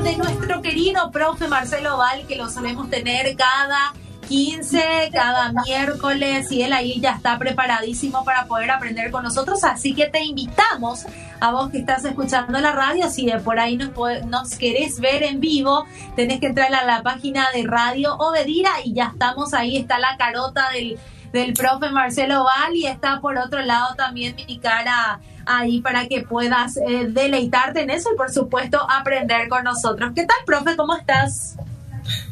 de 0.00 0.16
nuestro 0.16 0.62
querido 0.62 1.10
profe 1.10 1.48
Marcelo 1.48 1.98
Val, 1.98 2.26
que 2.26 2.36
lo 2.36 2.48
solemos 2.48 2.88
tener 2.88 3.36
cada 3.36 3.92
15 4.26 5.10
cada 5.12 5.52
miércoles 5.52 6.50
y 6.50 6.62
él 6.62 6.72
ahí 6.72 6.98
ya 6.98 7.12
está 7.12 7.38
preparadísimo 7.38 8.24
para 8.24 8.46
poder 8.46 8.70
aprender 8.70 9.10
con 9.10 9.22
nosotros. 9.22 9.62
Así 9.64 9.94
que 9.94 10.06
te 10.06 10.24
invitamos 10.24 11.04
a 11.40 11.52
vos 11.52 11.70
que 11.70 11.78
estás 11.78 12.06
escuchando 12.06 12.58
la 12.58 12.72
radio, 12.72 13.10
si 13.10 13.26
de 13.26 13.38
por 13.40 13.60
ahí 13.60 13.76
nos, 13.76 13.90
nos 14.26 14.56
querés 14.56 14.98
ver 14.98 15.22
en 15.24 15.40
vivo, 15.40 15.84
tenés 16.16 16.40
que 16.40 16.46
entrar 16.46 16.72
a 16.74 16.84
la 16.84 17.02
página 17.02 17.48
de 17.54 17.64
Radio 17.64 18.14
Obedira 18.16 18.70
y 18.82 18.94
ya 18.94 19.10
estamos 19.12 19.52
ahí, 19.52 19.76
está 19.76 19.98
la 19.98 20.16
carota 20.16 20.70
del, 20.70 20.98
del 21.32 21.52
profe 21.54 21.90
Marcelo 21.90 22.44
Val 22.44 22.74
y 22.74 22.86
está 22.86 23.20
por 23.20 23.38
otro 23.38 23.60
lado 23.62 23.94
también 23.96 24.36
mi 24.46 24.58
cara 24.58 25.20
ahí 25.46 25.80
para 25.80 26.06
que 26.06 26.22
puedas 26.22 26.76
eh, 26.76 27.08
deleitarte 27.08 27.82
en 27.82 27.90
eso 27.90 28.10
y 28.12 28.16
por 28.16 28.30
supuesto 28.30 28.78
aprender 28.88 29.48
con 29.48 29.64
nosotros. 29.64 30.12
¿Qué 30.14 30.26
tal, 30.26 30.36
profe? 30.46 30.76
¿Cómo 30.76 30.94
estás? 30.94 31.56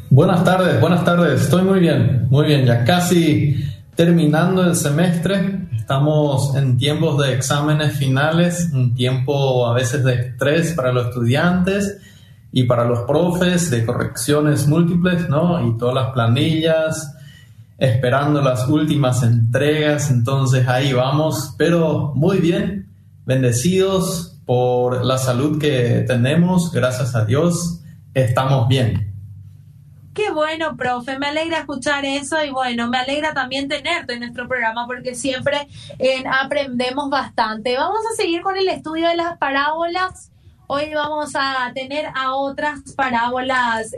Buenas 0.09 0.43
tardes, 0.43 0.79
buenas 0.79 1.03
tardes. 1.03 1.41
Estoy 1.41 1.63
muy 1.63 1.79
bien, 1.79 2.27
muy 2.29 2.45
bien. 2.45 2.65
Ya 2.65 2.83
casi 2.83 3.65
terminando 3.95 4.63
el 4.63 4.75
semestre. 4.75 5.67
Estamos 5.75 6.55
en 6.55 6.77
tiempos 6.77 7.21
de 7.21 7.33
exámenes 7.33 7.97
finales, 7.97 8.69
un 8.73 8.93
tiempo 8.93 9.67
a 9.67 9.73
veces 9.73 10.03
de 10.03 10.13
estrés 10.13 10.73
para 10.73 10.91
los 10.91 11.07
estudiantes 11.07 11.97
y 12.51 12.63
para 12.63 12.85
los 12.85 12.99
profes, 13.01 13.69
de 13.69 13.85
correcciones 13.85 14.67
múltiples, 14.67 15.27
¿no? 15.29 15.65
Y 15.67 15.77
todas 15.77 15.95
las 15.95 16.11
planillas, 16.11 17.15
esperando 17.81 18.43
las 18.43 18.67
últimas 18.69 19.23
entregas. 19.23 20.11
Entonces 20.11 20.67
ahí 20.67 20.93
vamos, 20.93 21.55
pero 21.57 22.13
muy 22.15 22.37
bien, 22.37 22.87
bendecidos 23.25 24.39
por 24.45 25.03
la 25.03 25.17
salud 25.17 25.59
que 25.59 26.05
tenemos, 26.07 26.71
gracias 26.71 27.15
a 27.15 27.25
Dios, 27.25 27.81
estamos 28.13 28.67
bien. 28.67 29.07
Qué 30.13 30.29
bueno, 30.29 30.77
profe, 30.77 31.17
me 31.17 31.27
alegra 31.27 31.59
escuchar 31.59 32.05
eso 32.05 32.43
y 32.43 32.51
bueno, 32.51 32.87
me 32.87 32.99
alegra 32.99 33.33
también 33.33 33.67
tenerte 33.67 34.13
en 34.13 34.19
nuestro 34.19 34.47
programa 34.47 34.85
porque 34.85 35.15
siempre 35.15 35.67
eh, 35.97 36.23
aprendemos 36.29 37.09
bastante. 37.09 37.77
Vamos 37.77 38.01
a 38.11 38.15
seguir 38.15 38.41
con 38.41 38.57
el 38.57 38.67
estudio 38.67 39.07
de 39.07 39.15
las 39.15 39.37
parábolas. 39.39 40.29
Hoy 40.67 40.93
vamos 40.93 41.31
a 41.33 41.71
tener 41.73 42.05
a 42.13 42.35
otras 42.35 42.79
parábolas 42.95 43.95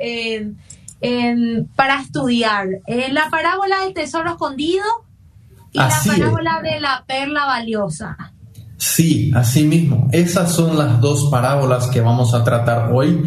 para 1.76 2.02
estudiar. 2.02 2.68
Eh, 2.88 3.12
la 3.12 3.30
parábola 3.30 3.84
del 3.84 3.94
tesoro 3.94 4.32
escondido 4.32 4.84
y 5.72 5.80
la 5.80 5.92
parábola 6.06 6.62
de 6.62 6.80
la 6.80 7.04
perla 7.06 7.46
valiosa. 7.46 8.16
Sí, 8.78 9.32
así 9.34 9.64
mismo. 9.64 10.08
Esas 10.12 10.54
son 10.54 10.78
las 10.78 11.00
dos 11.02 11.30
parábolas 11.30 11.88
que 11.88 12.02
vamos 12.02 12.34
a 12.34 12.44
tratar 12.44 12.92
hoy 12.94 13.24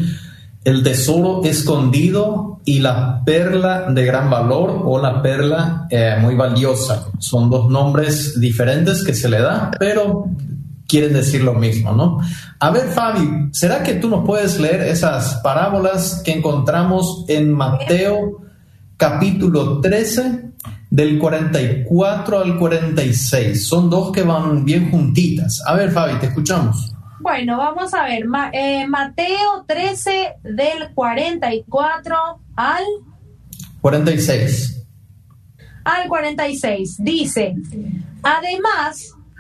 el 0.65 0.83
tesoro 0.83 1.43
escondido 1.45 2.61
y 2.65 2.81
la 2.81 3.23
perla 3.25 3.91
de 3.91 4.05
gran 4.05 4.29
valor 4.29 4.83
o 4.85 5.01
la 5.01 5.23
perla 5.23 5.87
eh, 5.91 6.17
muy 6.21 6.35
valiosa. 6.35 7.07
Son 7.19 7.49
dos 7.49 7.71
nombres 7.71 8.41
diferentes 8.41 9.05
que 9.05 9.15
se 9.15 9.29
le 9.29 9.41
da, 9.41 9.71
pero 9.79 10.27
quieren 10.87 11.13
decir 11.13 11.43
lo 11.43 11.55
mismo, 11.55 11.93
¿no? 11.93 12.21
A 12.59 12.71
ver, 12.71 12.89
Fabi, 12.89 13.49
¿será 13.53 13.83
que 13.83 13.95
tú 13.95 14.09
nos 14.09 14.25
puedes 14.25 14.59
leer 14.59 14.83
esas 14.83 15.37
parábolas 15.37 16.23
que 16.25 16.33
encontramos 16.33 17.25
en 17.29 17.53
Mateo 17.53 18.43
capítulo 18.97 19.81
13 19.81 20.53
del 20.91 21.19
44 21.19 22.39
al 22.39 22.59
46? 22.59 23.67
Son 23.67 23.91
dos 23.91 24.13
que 24.13 24.23
van 24.23 24.65
bien 24.65 24.91
juntitas. 24.91 25.63
A 25.67 25.75
ver, 25.75 25.91
Fabi, 25.91 26.19
te 26.19 26.27
escuchamos. 26.27 26.93
Bueno, 27.21 27.57
vamos 27.59 27.93
a 27.93 28.05
ver, 28.05 28.25
eh, 28.53 28.87
Mateo 28.87 29.65
13 29.67 30.37
del 30.45 30.95
44 30.95 32.17
al 32.55 32.85
46. 33.81 34.87
Al 35.85 36.09
46. 36.09 36.97
Dice, 36.99 37.55
además, 38.23 39.16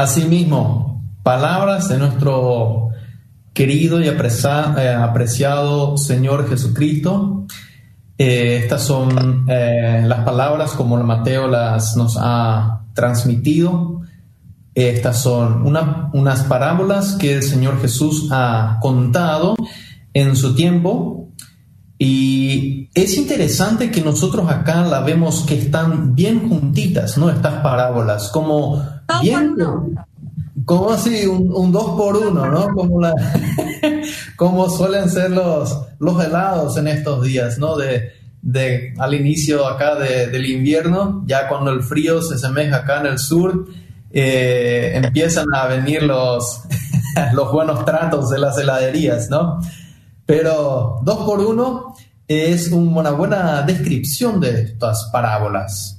Asimismo, 0.00 1.04
palabras 1.22 1.90
de 1.90 1.98
nuestro 1.98 2.88
querido 3.52 4.00
y 4.00 4.08
eh, 4.08 4.88
apreciado 4.88 5.98
Señor 5.98 6.48
Jesucristo. 6.48 7.44
Eh, 8.16 8.60
estas 8.62 8.80
son 8.82 9.44
eh, 9.46 10.02
las 10.06 10.24
palabras 10.24 10.70
como 10.72 10.96
Mateo 11.04 11.48
las 11.48 11.98
nos 11.98 12.16
ha 12.18 12.86
transmitido 12.94 14.00
estas 14.74 15.20
son 15.20 15.66
unas 15.66 16.44
parábolas 16.44 17.16
que 17.16 17.34
el 17.34 17.42
Señor 17.42 17.78
Jesús 17.82 18.28
ha 18.30 18.78
contado 18.80 19.54
en 20.14 20.34
su 20.34 20.54
tiempo 20.54 21.19
y 22.02 22.88
es 22.94 23.18
interesante 23.18 23.90
que 23.90 24.00
nosotros 24.00 24.50
acá 24.50 24.86
la 24.86 25.00
vemos 25.00 25.44
que 25.46 25.58
están 25.58 26.14
bien 26.14 26.48
juntitas, 26.48 27.18
¿no? 27.18 27.28
Estas 27.28 27.62
parábolas, 27.62 28.30
como 28.30 28.82
bien, 29.20 29.54
como 30.64 30.92
así, 30.92 31.26
un, 31.26 31.70
dos 31.70 31.90
por 31.98 32.16
uno, 32.16 32.46
¿no? 32.46 32.68
Como, 32.74 33.02
la, 33.02 33.12
como 34.36 34.70
suelen 34.70 35.10
ser 35.10 35.30
los, 35.30 35.78
los 35.98 36.24
helados 36.24 36.78
en 36.78 36.88
estos 36.88 37.22
días, 37.22 37.58
¿no? 37.58 37.76
De, 37.76 38.12
de 38.40 38.94
al 38.96 39.12
inicio 39.12 39.68
acá 39.68 39.96
del 39.96 40.46
invierno, 40.46 41.22
ya 41.26 41.48
cuando 41.48 41.70
el 41.70 41.82
frío 41.82 42.22
se 42.22 42.36
asemeja 42.36 42.76
acá 42.76 43.00
en 43.00 43.06
el 43.08 43.18
sur, 43.18 43.66
eh, 44.10 44.92
empiezan 44.94 45.52
a 45.52 45.66
venir 45.66 46.04
los, 46.04 46.62
los 47.34 47.52
buenos 47.52 47.84
tratos 47.84 48.30
de 48.30 48.38
las 48.38 48.56
heladerías, 48.56 49.28
¿no? 49.28 49.60
Pero 50.30 51.00
dos 51.02 51.26
por 51.26 51.40
uno 51.40 51.96
es 52.28 52.70
una 52.70 53.10
buena 53.10 53.62
descripción 53.62 54.38
de 54.38 54.62
estas 54.62 55.10
parábolas. 55.12 55.98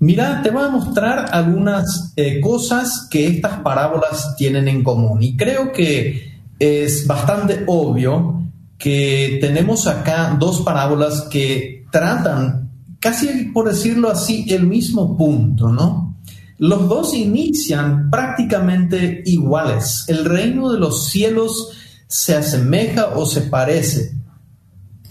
Mira, 0.00 0.42
te 0.42 0.50
voy 0.50 0.64
a 0.64 0.68
mostrar 0.68 1.26
algunas 1.30 2.12
eh, 2.16 2.40
cosas 2.40 3.06
que 3.08 3.28
estas 3.28 3.60
parábolas 3.60 4.34
tienen 4.36 4.66
en 4.66 4.82
común 4.82 5.22
y 5.22 5.36
creo 5.36 5.70
que 5.70 6.40
es 6.58 7.06
bastante 7.06 7.62
obvio 7.68 8.42
que 8.76 9.38
tenemos 9.40 9.86
acá 9.86 10.36
dos 10.36 10.62
parábolas 10.62 11.28
que 11.30 11.84
tratan, 11.92 12.72
casi 12.98 13.44
por 13.54 13.68
decirlo 13.68 14.10
así, 14.10 14.44
el 14.48 14.66
mismo 14.66 15.16
punto, 15.16 15.68
¿no? 15.68 16.16
Los 16.58 16.88
dos 16.88 17.14
inician 17.14 18.10
prácticamente 18.10 19.22
iguales. 19.24 20.04
El 20.08 20.24
reino 20.24 20.72
de 20.72 20.80
los 20.80 21.06
cielos 21.10 21.77
se 22.08 22.34
asemeja 22.34 23.10
o 23.14 23.26
se 23.26 23.42
parece. 23.42 24.16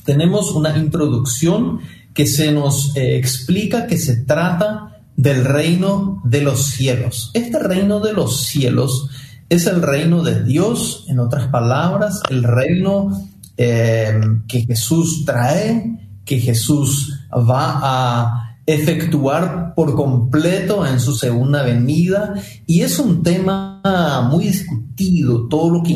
Tenemos 0.04 0.52
una 0.52 0.78
introducción 0.78 1.80
que 2.14 2.28
se 2.28 2.52
nos 2.52 2.96
eh, 2.98 3.18
explica 3.18 3.88
que 3.88 3.98
se 3.98 4.18
trata 4.18 5.04
del 5.16 5.46
reino 5.46 6.22
de 6.26 6.42
los 6.42 6.66
cielos. 6.66 7.32
Este 7.34 7.60
reino 7.60 8.00
de 8.00 8.14
los 8.14 8.48
cielos 8.48 9.10
es 9.50 9.66
el 9.68 9.82
reino 9.82 10.24
de 10.24 10.44
Dios, 10.44 11.06
en 11.08 11.20
otras 11.20 11.48
palabras, 11.48 12.22
el 12.30 12.44
reino 12.44 13.30
eh, 13.56 14.20
que 14.48 14.62
Jesús 14.66 15.24
trae, 15.26 16.20
que 16.26 16.40
Jesús 16.40 17.14
va 17.32 17.80
a 17.82 18.58
efectuar 18.66 19.74
por 19.76 19.96
completo 19.96 20.86
en 20.86 21.00
su 21.00 21.16
segunda 21.16 21.64
venida 21.64 22.34
y 22.66 22.82
es 22.82 23.00
un 23.00 23.24
tema 23.24 23.82
muy 24.30 24.46
discutido 24.46 25.48
todo 25.48 25.70
lo 25.70 25.84
que 25.84 25.94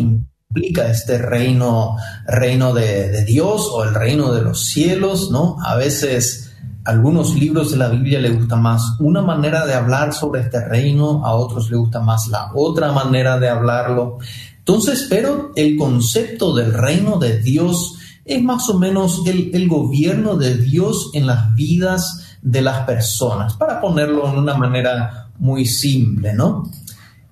implica 0.53 0.89
este 0.89 1.18
reino 1.18 1.95
reino 2.27 2.74
de, 2.74 3.24
Dios 3.25 3.69
o 3.71 3.83
el 3.83 3.94
reino 3.94 4.33
de 4.33 4.42
los 4.42 4.65
cielos 4.65 5.31
no 5.31 5.57
a 5.63 5.75
veces 5.75 6.51
algunos 6.83 7.36
libros 7.36 7.71
de 7.71 7.77
la 7.77 7.89
Biblia 7.89 8.19
le 8.19 8.31
gusta 8.31 8.56
más 8.56 8.95
una 9.00 9.21
manera 9.21 9.65
de 9.65 9.74
hablar 9.74 10.13
sobre 10.13 10.42
este 10.42 10.63
reino 10.63 11.25
a 11.25 11.36
otros 11.36 11.69
le 11.69 11.77
gusta 11.77 12.01
más 12.01 12.27
la 12.27 12.51
otra 12.53 12.92
manera 12.92 13.39
de 13.39 13.50
hablarlo 13.50 14.18
entonces 14.57 15.07
pero 15.09 15.51
el 15.56 15.77
concepto 15.77 16.54
del 16.54 16.74
reino 16.74 17.18
de 17.18 17.39
Dios 17.39 17.97
es 18.25 18.44
más 18.44 18.69
o 18.69 18.77
menos 18.77 19.21
el, 19.25 19.51
el 19.54 19.68
gobierno 19.68 20.36
de 20.36 20.57
Dios 20.57 21.12
en 21.13 21.27
las 21.27 21.54
vidas 21.56 22.38
de 22.42 22.62
las 22.62 22.86
personas, 22.86 23.56
para 23.56 23.80
ponerlo 23.80 24.27
en 24.31 24.38
una 24.38 24.56
manera 24.56 25.30
muy 25.39 25.65
simple, 25.65 26.33
¿no? 26.33 26.69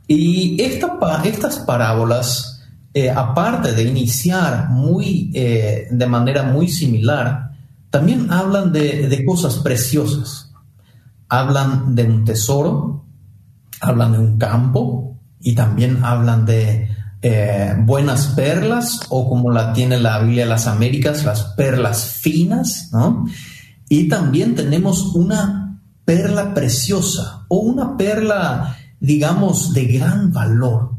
Y 0.08 0.62
esta, 0.62 0.98
estas 1.24 1.60
parábolas 1.60 2.49
eh, 2.94 3.10
aparte 3.10 3.74
de 3.74 3.84
iniciar 3.84 4.70
muy, 4.70 5.32
eh, 5.34 5.88
de 5.92 6.06
manera 6.08 6.44
muy 6.44 6.68
similar, 6.68 7.52
también 7.90 8.32
hablan 8.32 8.72
de, 8.72 9.24
cosas 9.26 9.58
preciosas. 9.58 10.52
Hablan 11.28 11.96
de 11.96 12.04
un 12.04 12.26
tesoro, 12.26 13.06
hablan 13.82 14.14
de 14.14 14.20
un 14.20 14.38
campo 14.38 15.18
y 15.40 15.54
también 15.54 16.04
hablan 16.04 16.46
de 16.46 16.90
eh, 17.22 17.76
buenas 17.80 18.28
perlas 18.28 19.02
o 19.10 19.30
como 19.30 19.52
la 19.52 19.74
tiene 19.74 20.00
la 20.00 20.20
Biblia 20.20 20.44
de 20.44 20.50
las 20.50 20.66
Américas, 20.66 21.24
las 21.24 21.44
perlas 21.56 22.18
finas, 22.22 22.90
¿no? 22.92 23.26
Y 23.88 24.08
también 24.08 24.56
tenemos 24.56 25.16
una 25.16 25.80
perla 26.06 26.54
preciosa 26.54 27.46
o 27.50 27.58
una 27.58 27.98
perla, 27.98 28.78
digamos, 29.00 29.74
de 29.74 29.86
gran 29.86 30.32
valor, 30.32 30.99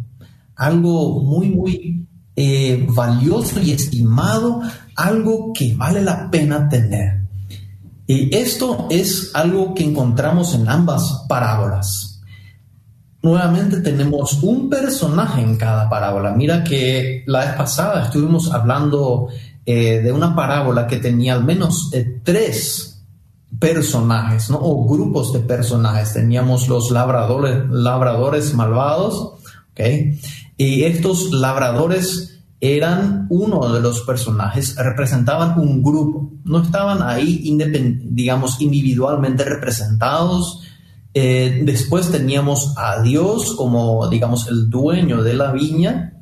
algo 0.60 1.20
muy, 1.22 1.48
muy 1.48 2.06
eh, 2.36 2.86
valioso 2.90 3.60
y 3.60 3.72
estimado, 3.72 4.62
algo 4.94 5.52
que 5.52 5.74
vale 5.74 6.02
la 6.02 6.30
pena 6.30 6.68
tener. 6.68 7.20
Y 8.06 8.34
esto 8.34 8.86
es 8.90 9.30
algo 9.34 9.74
que 9.74 9.84
encontramos 9.84 10.54
en 10.54 10.68
ambas 10.68 11.24
parábolas 11.28 12.10
nuevamente 13.22 13.80
tenemos 13.80 14.42
un 14.42 14.68
personaje 14.68 15.42
en 15.42 15.56
cada 15.56 15.88
parábola. 15.88 16.32
Mira 16.32 16.64
que 16.64 17.22
la 17.26 17.40
vez 17.40 17.54
pasada 17.54 18.04
estuvimos 18.04 18.50
hablando 18.52 19.28
eh, 19.66 20.00
de 20.00 20.12
una 20.12 20.34
parábola 20.34 20.86
que 20.86 20.96
tenía 20.96 21.34
al 21.34 21.44
menos 21.44 21.90
eh, 21.92 22.20
tres 22.22 23.02
personajes, 23.58 24.48
¿no? 24.48 24.58
O 24.60 24.86
grupos 24.86 25.32
de 25.32 25.40
personajes. 25.40 26.14
Teníamos 26.14 26.68
los 26.68 26.90
labradores, 26.90 27.68
labradores 27.68 28.54
malvados, 28.54 29.34
¿ok? 29.72 29.80
Y 30.60 30.84
estos 30.84 31.32
labradores 31.32 32.42
eran 32.60 33.26
uno 33.30 33.72
de 33.72 33.80
los 33.80 34.02
personajes, 34.02 34.76
representaban 34.76 35.58
un 35.58 35.82
grupo, 35.82 36.34
no 36.44 36.62
estaban 36.62 37.00
ahí, 37.00 37.40
digamos, 38.02 38.60
individualmente 38.60 39.42
representados, 39.42 40.60
eh, 41.14 41.62
después 41.64 42.10
teníamos 42.10 42.74
a 42.76 43.00
Dios 43.00 43.54
como, 43.54 44.06
digamos, 44.10 44.48
el 44.48 44.68
dueño 44.68 45.22
de 45.22 45.32
la 45.32 45.50
viña. 45.50 46.12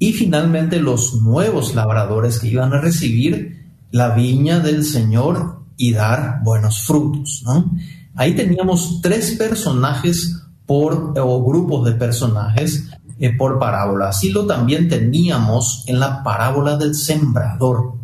Y 0.00 0.12
finalmente 0.12 0.80
los 0.80 1.22
nuevos 1.22 1.76
labradores 1.76 2.40
que 2.40 2.48
iban 2.48 2.72
a 2.72 2.80
recibir 2.80 3.70
la 3.92 4.12
viña 4.12 4.58
del 4.58 4.84
Señor 4.84 5.60
y 5.76 5.92
dar 5.92 6.40
buenos 6.42 6.80
frutos. 6.80 7.44
Ahí 8.16 8.34
teníamos 8.34 9.00
tres 9.02 9.36
personajes 9.38 10.42
por, 10.66 11.14
o 11.16 11.44
grupos 11.44 11.84
de 11.84 11.92
personajes 11.92 12.90
eh, 13.18 13.32
por 13.36 13.58
parábola. 13.58 14.08
Así 14.08 14.30
lo 14.30 14.46
también 14.46 14.88
teníamos 14.88 15.84
en 15.86 16.00
la 16.00 16.22
parábola 16.22 16.76
del 16.76 16.94
sembrador. 16.94 17.94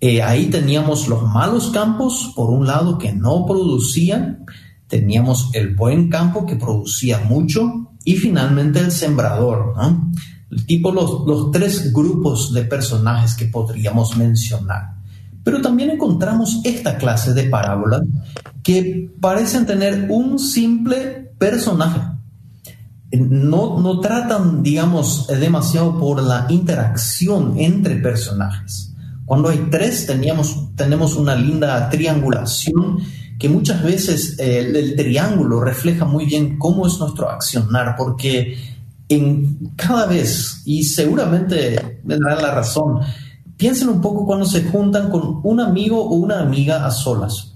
Eh, 0.00 0.22
ahí 0.22 0.46
teníamos 0.46 1.08
los 1.08 1.22
malos 1.22 1.70
campos, 1.70 2.32
por 2.34 2.50
un 2.50 2.66
lado, 2.66 2.98
que 2.98 3.12
no 3.12 3.46
producían, 3.46 4.44
teníamos 4.88 5.50
el 5.54 5.74
buen 5.74 6.10
campo 6.10 6.44
que 6.46 6.56
producía 6.56 7.20
mucho 7.20 7.92
y 8.04 8.16
finalmente 8.16 8.78
el 8.78 8.92
sembrador, 8.92 9.74
¿no? 9.76 10.12
Tipo 10.66 10.92
los, 10.92 11.26
los 11.26 11.50
tres 11.50 11.92
grupos 11.92 12.52
de 12.52 12.62
personajes 12.62 13.34
que 13.34 13.46
podríamos 13.46 14.16
mencionar. 14.16 14.96
Pero 15.42 15.60
también 15.60 15.90
encontramos 15.90 16.60
esta 16.64 16.96
clase 16.96 17.32
de 17.32 17.44
parábolas 17.44 18.02
que 18.62 19.12
parecen 19.20 19.64
tener 19.66 20.08
un 20.10 20.38
simple 20.38 21.32
personaje. 21.38 22.00
No, 23.12 23.80
no 23.80 24.00
tratan, 24.00 24.62
digamos, 24.62 25.28
demasiado 25.28 25.98
por 25.98 26.22
la 26.22 26.46
interacción 26.48 27.54
entre 27.58 27.96
personajes. 27.96 28.92
Cuando 29.24 29.48
hay 29.48 29.68
tres, 29.70 30.06
teníamos, 30.06 30.74
tenemos 30.76 31.16
una 31.16 31.34
linda 31.34 31.88
triangulación 31.90 32.98
que 33.38 33.48
muchas 33.48 33.82
veces 33.82 34.38
eh, 34.38 34.60
el, 34.60 34.96
triángulo 34.96 35.60
refleja 35.60 36.04
muy 36.04 36.24
bien 36.24 36.58
cómo 36.58 36.86
es 36.86 36.98
nuestro 36.98 37.28
accionar, 37.28 37.96
porque 37.96 38.56
en 39.08 39.72
cada 39.76 40.06
vez, 40.06 40.62
y 40.64 40.84
seguramente 40.84 42.00
me 42.04 42.18
darán 42.18 42.42
la 42.42 42.54
razón, 42.54 43.00
piensen 43.56 43.88
un 43.88 44.00
poco 44.00 44.24
cuando 44.26 44.46
se 44.46 44.64
juntan 44.64 45.10
con 45.10 45.40
un 45.42 45.60
amigo 45.60 46.02
o 46.02 46.14
una 46.14 46.40
amiga 46.40 46.86
a 46.86 46.90
solas. 46.90 47.54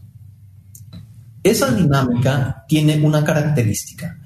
Esa 1.42 1.70
dinámica 1.70 2.64
tiene 2.68 3.00
una 3.00 3.24
característica, 3.24 4.18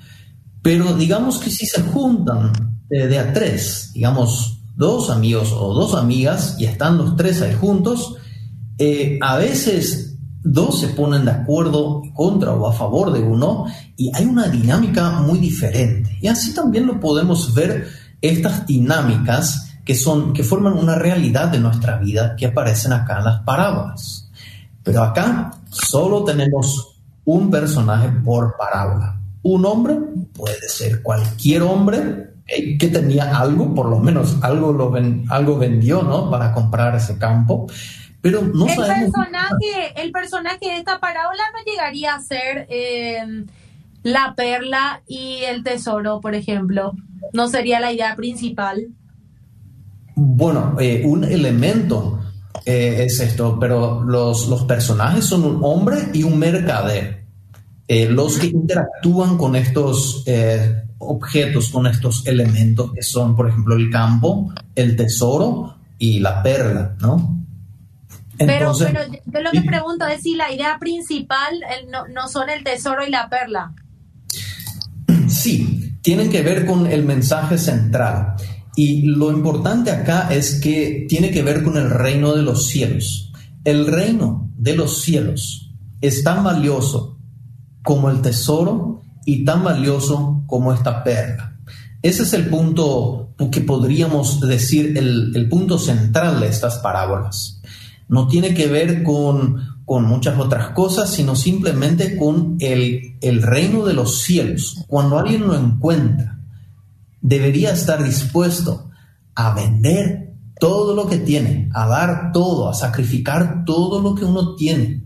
pero 0.65 0.95
digamos 0.95 1.37
que 1.37 1.51
si 1.51 1.67
se 1.67 1.83
juntan 1.83 2.51
de, 2.89 3.07
de 3.07 3.19
a 3.19 3.35
tres, 3.35 3.91
digamos 3.93 4.63
dos 4.75 5.11
amigos 5.11 5.53
o 5.53 5.75
dos 5.75 5.95
amigas 5.95 6.57
y 6.59 6.65
están 6.65 6.97
los 6.97 7.17
tres 7.17 7.43
ahí 7.43 7.55
juntos, 7.55 8.17
eh, 8.79 9.19
a 9.21 9.37
veces 9.37 10.17
dos 10.43 10.81
se 10.81 10.89
ponen 10.89 11.27
de 11.27 11.33
acuerdo 11.33 12.01
contra 12.15 12.53
o 12.53 12.67
a 12.67 12.73
favor 12.73 13.13
de 13.13 13.21
uno 13.21 13.67
y 13.99 14.11
hay 14.17 14.25
una 14.25 14.49
dinámica 14.49 15.21
muy 15.21 15.39
diferente. 15.39 16.17
Y 16.23 16.29
así 16.29 16.55
también 16.55 16.87
lo 16.87 16.99
podemos 16.99 17.53
ver 17.53 17.87
estas 18.23 18.67
dinámicas 18.67 19.77
que 19.85 19.95
son 19.95 20.33
que 20.33 20.43
forman 20.43 20.73
una 20.73 20.95
realidad 20.95 21.49
de 21.49 21.61
nuestra 21.61 21.99
vida 21.99 22.37
que 22.37 22.47
aparecen 22.47 22.95
acá 22.95 23.19
en 23.19 23.25
las 23.25 23.43
parábolas. 23.43 24.31
Pero 24.83 25.03
acá 25.03 25.61
solo 25.69 26.25
tenemos 26.25 26.97
un 27.27 27.51
personaje 27.51 28.09
por 28.25 28.57
parábola. 28.57 29.21
Un 29.45 29.65
hombre 29.65 29.97
puede 30.35 30.69
ser 30.69 31.03
cualquier 31.03 31.63
hombre 31.63 32.35
eh, 32.47 32.77
que 32.77 32.89
tenía 32.89 33.39
algo, 33.39 33.73
por 33.75 33.89
lo 33.89 34.01
menos 34.01 34.37
algo, 34.43 34.73
lo 34.73 34.93
algo 35.29 35.59
vendió, 35.59 36.03
¿no? 36.03 36.31
Para 36.31 36.53
comprar 36.53 36.97
ese 36.97 37.17
campo 37.17 37.67
pero 38.25 38.41
no 38.41 38.67
el 38.67 38.75
personaje, 38.75 40.03
el 40.03 40.11
personaje 40.11 40.65
de 40.65 40.77
esta 40.79 40.99
parábola 40.99 41.43
no 41.53 41.71
llegaría 41.71 42.15
a 42.15 42.23
ser 42.23 42.67
em, 42.71 43.45
la 44.03 44.33
perla 44.35 45.03
y 45.07 45.41
el 45.47 45.63
tesoro, 45.63 46.23
por 46.23 46.35
ejemplo. 46.35 46.95
No 47.35 47.49
sería 47.49 47.81
la 47.81 47.93
idea 47.93 48.17
principal. 48.17 48.89
Bueno, 50.15 50.75
eh, 50.81 51.03
un 51.05 51.25
elemento 51.25 52.19
eh, 52.65 53.05
es 53.05 53.21
esto, 53.21 53.59
pero 53.61 54.03
los, 54.03 54.49
los, 54.49 54.65
personajes 54.65 55.27
son 55.27 55.45
un 55.45 55.61
hombre 55.63 56.09
y 56.15 56.23
un 56.23 56.39
mercader. 56.39 57.24
Eh, 57.87 58.09
los 58.09 58.39
que 58.39 58.47
interactúan 58.47 59.37
con 59.37 59.57
estos 59.57 60.25
objetos, 60.99 61.71
con 61.71 61.87
estos 61.87 62.27
elementos 62.27 62.93
que 62.93 63.03
son, 63.03 63.37
por 63.37 63.49
ejemplo, 63.49 63.77
el 63.77 63.91
campo, 63.91 64.53
el 64.75 64.97
tesoro 64.97 65.77
y 65.99 66.21
la 66.21 66.43
perla, 66.43 66.97
¿no? 67.01 67.45
pero, 68.39 68.73
pero 68.79 69.01
yo 69.27 69.41
lo 69.41 69.51
que 69.53 69.63
pregunto 69.63 70.07
es 70.07 70.23
si 70.23 70.35
la 70.35 70.53
idea 70.53 70.79
principal 70.79 71.61
no, 71.91 72.07
no 72.09 72.29
son 72.29 72.51
el 72.51 72.65
tesoro 72.65 73.07
y 73.07 73.11
la 73.11 73.29
perla. 73.29 73.73
Sí, 75.29 75.97
tienen 76.03 76.31
que 76.31 76.43
ver 76.43 76.67
con 76.67 76.87
el 76.87 77.05
mensaje 77.05 77.59
central. 77.59 78.35
Y 78.77 79.03
lo 79.03 79.31
importante 79.31 79.91
acá 79.91 80.29
es 80.31 80.61
que 80.61 81.07
tiene 81.09 81.31
que 81.31 81.43
ver 81.43 81.63
con 81.63 81.77
el 81.77 81.91
reino 81.91 82.35
de 82.35 82.43
los 82.43 82.69
cielos. 82.69 83.33
El 83.65 83.87
reino 83.87 84.51
de 84.57 84.77
los 84.77 85.03
cielos 85.03 85.73
es 86.01 86.25
tan 86.25 86.43
valioso 86.43 87.14
como 87.85 88.11
el 88.11 88.21
tesoro 88.21 89.03
y 89.25 89.45
tan 89.45 89.63
valioso 89.63 90.43
como 90.49 90.73
esta 90.73 91.05
perla. 91.05 91.57
Ese 92.03 92.25
es 92.25 92.33
el 92.33 92.49
punto 92.49 93.35
que 93.53 93.61
podríamos 93.61 94.41
decir 94.41 94.99
el, 94.99 95.33
el 95.37 95.49
punto 95.49 95.79
central 95.79 96.41
de 96.41 96.49
estas 96.49 96.79
parábolas 96.79 97.61
no 98.09 98.29
tiene 98.29 98.55
que 98.55 98.67
ver 98.67 99.03
con, 99.03 99.75
muchas 99.87 100.39
otras 100.39 100.71
cosas, 100.71 101.11
sino 101.11 101.37
simplemente 101.37 102.17
con 102.17 102.57
el, 102.61 103.17
el 103.21 103.43
reino 103.43 103.85
de 103.85 103.95
los 103.95 104.23
cielos. 104.23 104.83
Cuando 104.87 105.19
alguien 105.19 105.47
lo 105.47 105.55
encuentra, 105.57 106.39
debería 107.21 107.73
estar 107.73 108.03
dispuesto 108.03 108.91
a 109.35 109.55
vender 109.55 110.35
todo 110.59 110.95
lo 110.95 111.07
que 111.07 111.19
tiene, 111.19 111.69
a 111.75 111.87
dar 111.87 112.33
todo, 112.33 112.69
a 112.69 112.75
sacrificar 112.75 113.65
todo 113.65 114.01
lo 114.01 114.15
que 114.15 114.25
uno 114.25 114.55
tiene 114.55 115.03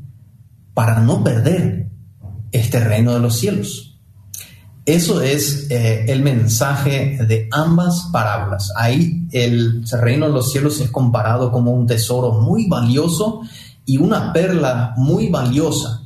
para 0.75 1.01
no 1.01 1.25
perder 1.25 1.91
este 2.52 2.81
reino 2.81 3.14
de 3.14 3.21
los 3.21 3.38
cielos. 3.38 3.88
Eso 4.85 5.21
es 5.21 5.67
eh, 5.71 6.07
el 6.09 6.23
mensaje 6.23 7.19
de 7.28 7.47
ambas 7.52 8.09
parábolas. 8.11 8.73
Ahí 8.75 9.26
el 9.33 9.85
reino 10.00 10.28
de 10.28 10.33
los 10.33 10.50
cielos 10.50 10.81
es 10.81 10.90
comparado 10.90 11.52
como 11.52 11.73
un 11.73 11.87
tesoro 11.87 12.40
muy 12.40 12.67
valioso 12.69 13.43
y 13.85 13.99
una 13.99 14.33
perla 14.33 14.95
muy 14.97 15.28
valiosa. 15.28 16.05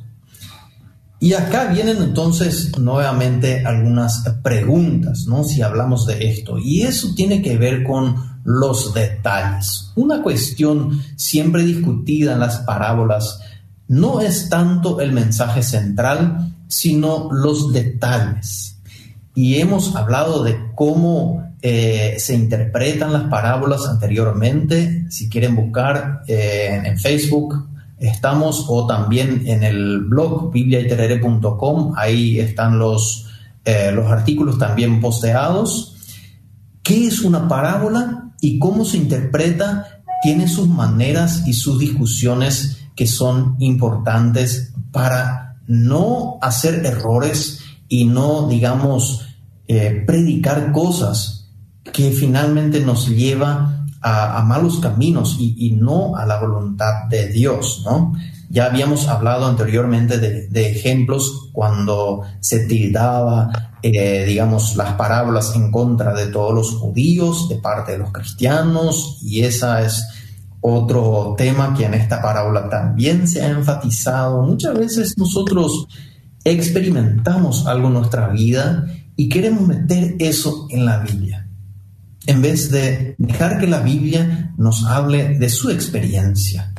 Y 1.23 1.31
acá 1.31 1.67
vienen 1.71 2.03
entonces 2.03 2.77
nuevamente 2.77 3.65
algunas 3.65 4.25
preguntas, 4.43 5.27
¿no? 5.29 5.45
Si 5.45 5.61
hablamos 5.61 6.05
de 6.05 6.27
esto. 6.27 6.57
Y 6.59 6.81
eso 6.81 7.13
tiene 7.15 7.41
que 7.41 7.57
ver 7.57 7.85
con 7.85 8.41
los 8.43 8.93
detalles. 8.93 9.93
Una 9.95 10.21
cuestión 10.21 11.01
siempre 11.15 11.63
discutida 11.63 12.33
en 12.33 12.41
las 12.41 12.57
parábolas 12.57 13.39
no 13.93 14.21
es 14.21 14.49
tanto 14.49 15.01
el 15.01 15.11
mensaje 15.11 15.63
central, 15.63 16.53
sino 16.67 17.29
los 17.31 17.71
detalles 17.71 18.73
y 19.35 19.55
hemos 19.59 19.95
hablado 19.95 20.43
de 20.43 20.57
cómo 20.75 21.53
eh, 21.61 22.15
se 22.19 22.35
interpretan 22.35 23.13
las 23.13 23.23
parábolas 23.23 23.87
anteriormente. 23.87 25.05
Si 25.09 25.29
quieren 25.29 25.55
buscar 25.55 26.21
eh, 26.27 26.81
en 26.83 26.99
Facebook, 26.99 27.67
estamos, 27.97 28.65
o 28.67 28.85
también 28.85 29.43
en 29.47 29.63
el 29.63 30.01
blog 30.01 30.51
bibliaiterere.com, 30.51 31.93
ahí 31.97 32.39
están 32.39 32.77
los, 32.77 33.27
eh, 33.65 33.91
los 33.93 34.11
artículos 34.11 34.59
también 34.59 35.01
posteados. 35.01 35.95
¿Qué 36.83 37.07
es 37.07 37.21
una 37.21 37.47
parábola 37.47 38.33
y 38.39 38.59
cómo 38.59 38.85
se 38.85 38.97
interpreta? 38.97 40.01
Tiene 40.21 40.47
sus 40.47 40.67
maneras 40.67 41.47
y 41.47 41.53
sus 41.53 41.79
discusiones 41.79 42.82
que 42.95 43.07
son 43.07 43.55
importantes 43.59 44.73
para 44.91 45.57
no 45.67 46.37
hacer 46.41 46.85
errores 46.85 47.59
y 47.87 48.05
no, 48.05 48.47
digamos, 48.47 49.27
eh, 49.67 50.03
predicar 50.05 50.71
cosas 50.71 51.49
que 51.91 52.11
finalmente 52.11 52.79
nos 52.79 53.07
lleva 53.09 53.85
a, 54.01 54.41
malos 54.43 54.79
caminos 54.79 55.37
y, 55.39 55.71
no 55.71 56.15
a 56.17 56.25
la 56.25 56.39
voluntad 56.39 57.05
de 57.09 57.29
Dios, 57.29 57.83
¿no? 57.85 58.13
Ya 58.49 58.65
habíamos 58.65 59.07
hablado 59.07 59.45
anteriormente 59.45 60.17
de, 60.17 60.69
ejemplos 60.69 61.49
cuando 61.53 62.21
se 62.39 62.67
tildaba, 62.67 63.49
eh, 63.81 64.25
digamos, 64.27 64.75
las 64.75 64.93
parábolas 64.93 65.55
en 65.55 65.71
contra 65.71 66.13
de 66.13 66.27
todos 66.27 66.53
los 66.53 66.71
judíos, 66.71 67.47
de 67.47 67.55
parte 67.55 67.93
de 67.93 67.99
los 67.99 68.11
cristianos, 68.11 69.19
y 69.21 69.43
esa 69.43 69.81
es 69.81 70.05
otro 70.63 71.35
tema 71.37 71.73
que 71.75 71.85
en 71.85 71.93
esta 71.93 72.21
parábola 72.21 72.69
también 72.69 73.27
se 73.27 73.41
ha 73.41 73.49
enfatizado. 73.49 74.43
Muchas 74.43 74.77
veces 74.79 75.17
nosotros 75.17 75.87
experimentamos 76.45 77.67
algo 77.67 77.87
en 77.87 77.95
nuestra 77.95 78.29
vida 78.29 78.87
y 79.17 79.27
queremos 79.27 79.67
meter 79.67 80.15
eso 80.19 80.67
en 80.69 80.85
la 80.85 80.99
Biblia, 80.99 81.49
en 82.25 82.41
vez 82.41 82.71
de 82.71 83.15
dejar 83.17 83.59
que 83.59 83.67
la 83.67 83.81
Biblia 83.81 84.53
nos 84.57 84.85
hable 84.85 85.37
de 85.37 85.49
su 85.49 85.69
experiencia, 85.69 86.73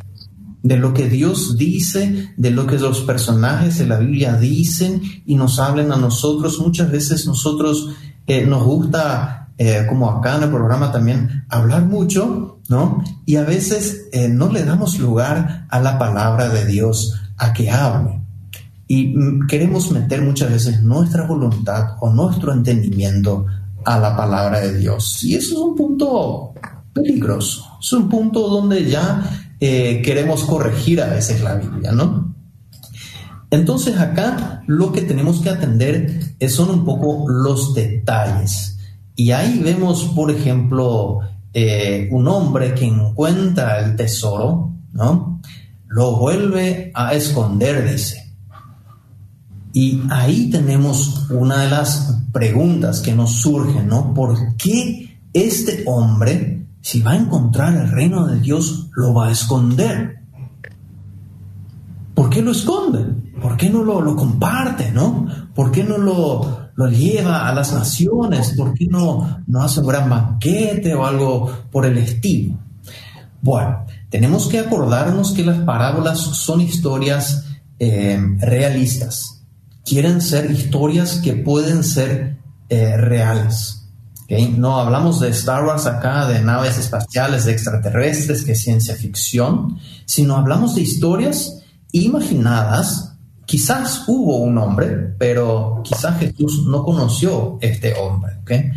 de 0.62 0.78
lo 0.78 0.94
que 0.94 1.10
Dios 1.10 1.58
dice, 1.58 2.30
de 2.38 2.50
lo 2.50 2.66
que 2.66 2.78
los 2.78 3.02
personajes 3.02 3.78
de 3.78 3.86
la 3.86 3.98
Biblia 3.98 4.36
dicen 4.36 5.02
y 5.26 5.36
nos 5.36 5.58
hablen 5.58 5.92
a 5.92 5.96
nosotros. 5.96 6.58
Muchas 6.58 6.90
veces 6.90 7.26
nosotros 7.26 7.90
eh, 8.26 8.46
nos 8.46 8.64
gusta, 8.64 9.52
eh, 9.58 9.84
como 9.86 10.10
acá 10.10 10.38
en 10.38 10.44
el 10.44 10.50
programa 10.50 10.90
también, 10.90 11.44
hablar 11.50 11.84
mucho, 11.84 12.53
¿no? 12.68 13.02
Y 13.26 13.36
a 13.36 13.42
veces 13.42 14.06
eh, 14.12 14.28
no 14.28 14.48
le 14.50 14.64
damos 14.64 14.98
lugar 14.98 15.66
a 15.68 15.80
la 15.80 15.98
palabra 15.98 16.48
de 16.48 16.64
Dios 16.66 17.20
a 17.36 17.52
que 17.52 17.70
hable. 17.70 18.20
Y 18.86 19.08
mm, 19.08 19.46
queremos 19.46 19.90
meter 19.90 20.22
muchas 20.22 20.50
veces 20.50 20.82
nuestra 20.82 21.26
voluntad 21.26 21.96
o 22.00 22.10
nuestro 22.10 22.52
entendimiento 22.52 23.46
a 23.84 23.98
la 23.98 24.16
palabra 24.16 24.60
de 24.60 24.78
Dios. 24.78 25.22
Y 25.24 25.34
eso 25.34 25.54
es 25.54 25.60
un 25.60 25.74
punto 25.74 26.54
peligroso. 26.92 27.64
Es 27.80 27.92
un 27.92 28.08
punto 28.08 28.48
donde 28.48 28.88
ya 28.88 29.22
eh, 29.60 30.00
queremos 30.02 30.44
corregir 30.44 31.00
a 31.02 31.08
veces 31.08 31.42
la 31.42 31.56
Biblia, 31.56 31.92
¿no? 31.92 32.34
Entonces 33.50 33.98
acá 33.98 34.62
lo 34.66 34.90
que 34.90 35.02
tenemos 35.02 35.40
que 35.40 35.50
atender 35.50 36.34
son 36.48 36.70
un 36.70 36.84
poco 36.84 37.28
los 37.28 37.74
detalles. 37.74 38.78
Y 39.14 39.30
ahí 39.30 39.60
vemos, 39.62 40.04
por 40.16 40.30
ejemplo, 40.30 41.20
eh, 41.54 42.08
un 42.10 42.26
hombre 42.26 42.74
que 42.74 42.84
encuentra 42.84 43.78
el 43.78 43.94
tesoro, 43.94 44.72
¿no? 44.92 45.40
Lo 45.86 46.16
vuelve 46.16 46.90
a 46.92 47.14
esconder, 47.14 47.88
dice. 47.88 48.34
Y 49.72 50.02
ahí 50.10 50.50
tenemos 50.50 51.30
una 51.30 51.62
de 51.62 51.70
las 51.70 52.22
preguntas 52.32 53.00
que 53.00 53.14
nos 53.14 53.34
surgen, 53.40 53.86
¿no? 53.86 54.12
¿Por 54.12 54.56
qué 54.56 55.16
este 55.32 55.84
hombre, 55.86 56.66
si 56.80 57.00
va 57.00 57.12
a 57.12 57.16
encontrar 57.16 57.76
el 57.76 57.90
reino 57.90 58.26
de 58.26 58.40
Dios, 58.40 58.88
lo 58.96 59.14
va 59.14 59.28
a 59.28 59.32
esconder? 59.32 60.18
¿Por 62.14 62.30
qué 62.30 62.42
lo 62.42 62.50
esconde? 62.50 63.23
¿Por 63.40 63.56
qué 63.56 63.70
no 63.70 63.82
lo, 63.82 64.16
comparte, 64.16 64.90
no? 64.92 65.26
¿Por 65.54 65.70
qué 65.70 65.84
no 65.84 65.98
lo, 65.98 66.88
lleva 66.88 67.48
a 67.48 67.54
las 67.54 67.72
naciones? 67.72 68.54
¿Por 68.56 68.74
qué 68.74 68.86
no, 68.86 69.42
no 69.46 69.62
hace 69.62 69.80
un 69.80 69.86
gran 69.86 70.08
banquete 70.08 70.94
o 70.94 71.04
algo 71.04 71.50
por 71.70 71.86
el 71.86 71.98
estilo? 71.98 72.58
Bueno, 73.40 73.84
tenemos 74.08 74.48
que 74.48 74.58
acordarnos 74.58 75.32
que 75.32 75.44
las 75.44 75.58
parábolas 75.58 76.18
son 76.18 76.60
historias 76.60 77.44
eh, 77.78 78.18
realistas 78.38 79.34
quieren 79.84 80.20
ser 80.20 80.50
historias 80.50 81.20
que 81.22 81.34
pueden 81.34 81.84
ser 81.84 82.38
eh, 82.68 82.96
reales. 82.96 83.80
No 84.56 84.80
hablamos 84.80 85.20
de 85.20 85.28
Star 85.28 85.64
Wars 85.64 85.86
acá, 85.86 86.26
de 86.26 86.40
naves 86.40 86.78
espaciales, 86.78 87.44
de 87.44 87.52
extraterrestres, 87.52 88.42
que 88.42 88.52
es 88.52 88.62
ciencia 88.62 88.96
ficción, 88.96 89.78
sino 90.06 90.36
hablamos 90.36 90.74
de 90.74 90.80
historias 90.80 91.60
imaginadas. 91.92 93.13
Quizás 93.46 94.04
hubo 94.06 94.38
un 94.38 94.56
hombre, 94.58 95.14
pero 95.18 95.82
quizás 95.84 96.18
Jesús 96.18 96.66
no 96.66 96.82
conoció 96.82 97.58
este 97.60 97.94
hombre. 97.94 98.32
¿okay? 98.42 98.70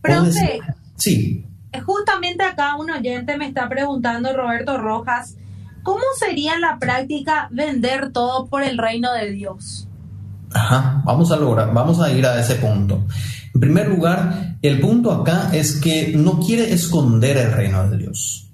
Profe, 0.00 0.60
sí. 0.96 1.46
Justamente 1.86 2.44
acá 2.44 2.76
un 2.76 2.90
oyente 2.90 3.36
me 3.38 3.46
está 3.46 3.68
preguntando, 3.68 4.36
Roberto 4.36 4.78
Rojas, 4.78 5.36
¿cómo 5.82 6.02
sería 6.18 6.54
en 6.54 6.60
la 6.60 6.78
práctica 6.78 7.48
vender 7.50 8.12
todo 8.12 8.46
por 8.46 8.62
el 8.62 8.76
reino 8.76 9.12
de 9.12 9.30
Dios? 9.30 9.88
Ajá, 10.52 11.02
vamos 11.04 11.32
a 11.32 11.36
lograr, 11.36 11.72
vamos 11.72 11.98
a 12.00 12.12
ir 12.12 12.26
a 12.26 12.38
ese 12.38 12.56
punto. 12.56 13.06
En 13.54 13.60
primer 13.60 13.88
lugar, 13.88 14.58
el 14.62 14.80
punto 14.80 15.12
acá 15.12 15.50
es 15.52 15.80
que 15.80 16.12
no 16.16 16.40
quiere 16.40 16.72
esconder 16.72 17.36
el 17.38 17.52
reino 17.52 17.88
de 17.88 17.96
Dios. 17.98 18.50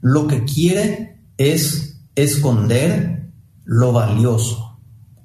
Lo 0.00 0.26
que 0.26 0.44
quiere 0.44 1.20
es 1.36 2.00
esconder 2.14 3.30
lo 3.64 3.92
valioso. 3.92 4.67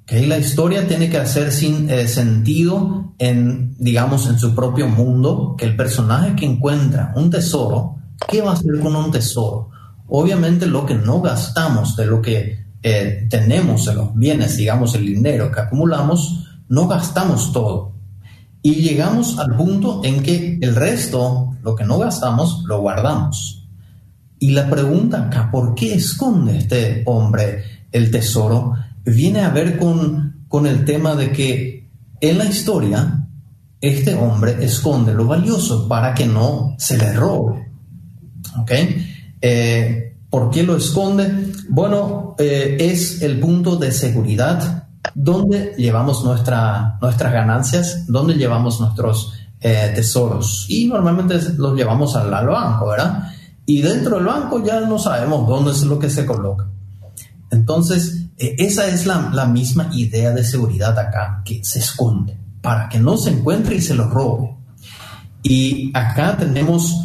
¿Okay? 0.04 0.26
La 0.26 0.38
historia 0.38 0.86
tiene 0.86 1.10
que 1.10 1.18
hacer 1.18 1.50
sin 1.52 1.90
eh, 1.90 2.06
sentido 2.08 3.14
en, 3.18 3.74
digamos, 3.78 4.26
en 4.28 4.38
su 4.38 4.54
propio 4.54 4.88
mundo, 4.88 5.56
que 5.58 5.66
el 5.66 5.76
personaje 5.76 6.36
que 6.36 6.46
encuentra 6.46 7.12
un 7.16 7.30
tesoro, 7.30 7.96
¿qué 8.28 8.40
va 8.40 8.52
a 8.52 8.54
hacer 8.54 8.78
con 8.80 8.94
un 8.96 9.10
tesoro? 9.10 9.70
Obviamente 10.08 10.66
lo 10.66 10.86
que 10.86 10.94
no 10.94 11.20
gastamos 11.20 11.96
de 11.96 12.06
lo 12.06 12.22
que 12.22 12.64
eh, 12.82 13.26
tenemos 13.30 13.86
en 13.88 13.96
los 13.96 14.14
bienes, 14.14 14.56
digamos, 14.56 14.94
el 14.94 15.06
dinero 15.06 15.50
que 15.50 15.60
acumulamos, 15.60 16.46
no 16.68 16.86
gastamos 16.86 17.52
todo. 17.52 17.94
Y 18.62 18.76
llegamos 18.76 19.38
al 19.38 19.56
punto 19.56 20.02
en 20.04 20.22
que 20.22 20.58
el 20.60 20.74
resto, 20.74 21.54
lo 21.62 21.74
que 21.74 21.84
no 21.84 21.98
gastamos, 21.98 22.62
lo 22.66 22.80
guardamos. 22.80 23.66
Y 24.38 24.50
la 24.50 24.68
pregunta 24.68 25.26
acá, 25.26 25.50
¿por 25.50 25.74
qué 25.74 25.94
esconde 25.94 26.58
este 26.58 27.02
hombre 27.06 27.64
el 27.92 28.10
tesoro? 28.10 28.74
Viene 29.04 29.40
a 29.40 29.50
ver 29.50 29.78
con, 29.78 30.44
con 30.48 30.66
el 30.66 30.84
tema 30.84 31.14
de 31.14 31.30
que 31.30 31.90
en 32.20 32.38
la 32.38 32.46
historia 32.46 33.26
este 33.80 34.14
hombre 34.14 34.64
esconde 34.64 35.12
lo 35.12 35.26
valioso 35.26 35.86
para 35.88 36.14
que 36.14 36.26
no 36.26 36.74
se 36.78 36.96
le 36.96 37.12
robe. 37.12 37.70
¿Ok? 38.58 38.70
Eh, 39.40 40.16
¿Por 40.30 40.50
qué 40.50 40.62
lo 40.62 40.76
esconde? 40.76 41.52
Bueno, 41.68 42.34
eh, 42.38 42.76
es 42.80 43.22
el 43.22 43.38
punto 43.38 43.76
de 43.76 43.92
seguridad 43.92 44.88
donde 45.14 45.74
llevamos 45.76 46.24
nuestra, 46.24 46.98
nuestras 47.00 47.32
ganancias, 47.32 48.06
donde 48.06 48.34
llevamos 48.34 48.80
nuestros 48.80 49.34
eh, 49.60 49.92
tesoros. 49.94 50.66
Y 50.68 50.86
normalmente 50.86 51.38
los 51.56 51.76
llevamos 51.76 52.16
al, 52.16 52.30
banco, 52.30 52.88
¿verdad? 52.88 53.32
Y 53.66 53.82
dentro 53.82 54.16
del 54.16 54.26
banco 54.26 54.64
ya 54.64 54.80
no 54.80 54.98
sabemos 54.98 55.46
dónde 55.46 55.72
es 55.72 55.82
lo 55.84 55.98
que 55.98 56.10
se 56.10 56.26
coloca. 56.26 56.66
Entonces, 57.50 58.23
esa 58.36 58.88
es 58.88 59.06
la, 59.06 59.30
la, 59.32 59.46
misma 59.46 59.90
idea 59.92 60.32
de 60.32 60.44
seguridad 60.44 60.98
acá, 60.98 61.42
que 61.44 61.62
se 61.64 61.78
esconde, 61.78 62.36
para 62.60 62.88
que 62.88 62.98
no 62.98 63.16
se 63.16 63.30
encuentre 63.30 63.76
y 63.76 63.80
se 63.80 63.94
lo 63.94 64.08
robe. 64.08 64.56
Y 65.42 65.90
acá 65.94 66.36
tenemos 66.36 67.00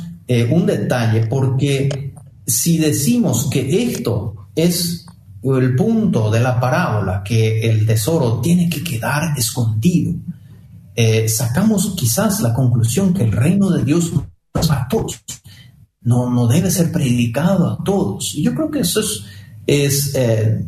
un 0.52 0.66
detalle, 0.68 1.26
porque 1.26 2.14
si 2.46 2.78
decimos 2.78 3.48
que 3.50 3.84
esto 3.84 4.50
es 4.56 5.06
el 5.44 5.76
punto 5.76 6.30
de 6.30 6.40
la 6.40 6.60
parábola, 6.60 7.24
que 7.24 7.62
el 7.62 7.86
tesoro 7.86 8.42
tiene 8.42 8.70
que 8.70 8.84
quedar 8.84 9.38
escondido, 9.38 10.14
eh, 10.96 11.30
sacamos 11.30 11.94
quizás 11.96 12.42
la 12.42 12.54
conclusión 12.54 13.14
que 13.14 13.24
el 13.24 13.32
reino 13.32 13.70
de 13.70 13.84
Dios 13.84 14.12
no 14.12 14.28
es 14.60 14.68
para 14.68 14.88
todos, 14.88 15.22
no, 16.02 16.48
debe 16.48 16.70
ser 16.72 16.92
predicado 16.92 17.70
a 17.70 17.84
todos. 17.84 18.36
Y 18.36 18.44
yo 18.44 18.54
creo 18.54 18.70
que 18.70 18.80
eso 18.80 19.00
es, 19.00 19.24
es 19.66 20.16
eh, 20.16 20.66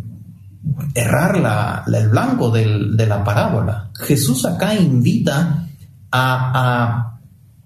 errar 0.94 1.84
el 1.88 2.10
blanco 2.10 2.52
de 2.52 3.06
la 3.08 3.24
parábola. 3.24 3.90
Jesús 3.94 4.46
acá 4.46 4.74
invita 4.76 5.68
a 6.12 7.12